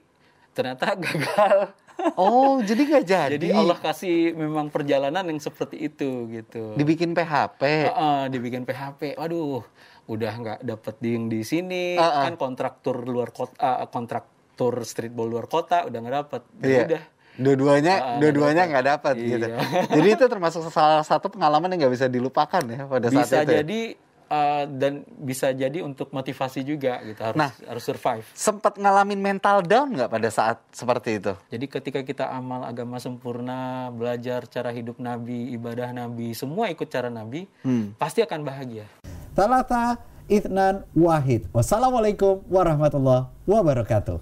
ternyata 0.53 0.93
gagal. 1.03 1.73
Oh 2.15 2.61
jadi 2.61 2.83
nggak 2.83 3.05
jadi. 3.05 3.35
Jadi 3.35 3.49
Allah 3.51 3.79
kasih 3.79 4.33
memang 4.33 4.69
perjalanan 4.69 5.25
yang 5.25 5.39
seperti 5.39 5.77
itu 5.83 6.27
gitu. 6.29 6.75
dibikin 6.75 7.13
PHP. 7.13 7.63
Heeh, 7.89 8.21
dibikin 8.29 8.63
PHP. 8.63 9.15
Waduh, 9.15 9.63
udah 10.05 10.33
nggak 10.35 10.59
dapet 10.63 10.95
ding 10.99 11.27
di 11.27 11.41
sini 11.43 11.95
Heeh. 11.95 12.23
kan 12.27 12.35
kontraktur 12.35 13.03
luar 13.03 13.31
kota, 13.31 13.87
kontraktur 13.89 14.83
streetball 14.83 15.27
luar 15.27 15.47
kota 15.47 15.85
udah 15.85 15.99
nggak 15.99 16.17
dapet. 16.21 16.43
Iya. 16.61 16.83
Udah 16.85 17.03
dua-duanya 17.33 17.95
Ah, 17.97 18.17
dua-duanya 18.21 18.63
nggak 18.69 18.87
dapat 18.87 19.15
Iya. 19.17 19.25
gitu. 19.31 19.47
Jadi 19.91 20.09
itu 20.11 20.25
termasuk 20.27 20.69
salah 20.69 21.01
satu 21.01 21.27
pengalaman 21.27 21.73
yang 21.73 21.87
nggak 21.87 21.95
bisa 21.95 22.07
dilupakan 22.07 22.61
ya 22.63 22.85
pada 22.85 23.09
saat 23.09 23.25
bisa 23.25 23.37
itu. 23.41 23.49
ya? 23.49 23.59
jadi 23.65 23.81
uh, 24.33 24.65
dan 24.65 25.05
bisa 25.21 25.53
jadi 25.53 25.85
untuk 25.85 26.09
motivasi 26.09 26.65
juga 26.65 27.05
gitu 27.05 27.21
harus 27.21 27.37
Nah. 27.37 27.53
harus 27.69 27.85
survive. 27.85 28.25
Sempat 28.33 28.81
ngalamin 28.81 29.21
mental 29.21 29.61
down 29.61 29.93
nggak 29.93 30.09
pada 30.09 30.29
saat 30.33 30.57
seperti 30.73 31.21
itu? 31.21 31.37
Jadi 31.53 31.65
ketika 31.69 32.01
kita 32.01 32.25
amal 32.33 32.65
agama 32.65 32.97
sempurna, 32.97 33.93
belajar 33.93 34.49
cara 34.49 34.73
hidup 34.73 34.97
Nabi, 34.97 35.53
ibadah 35.53 35.93
Nabi, 35.93 36.33
semua 36.33 36.73
ikut 36.73 36.89
cara 36.89 37.13
Nabi, 37.13 37.45
Hmm. 37.61 37.93
pasti 38.01 38.25
akan 38.25 38.41
bahagia. 38.41 38.89
Talata 39.37 40.01
Ithnan 40.31 40.87
Wahid. 40.95 41.51
Wassalamualaikum 41.53 42.41
warahmatullahi 42.49 43.29
wabarakatuh. 43.45 44.22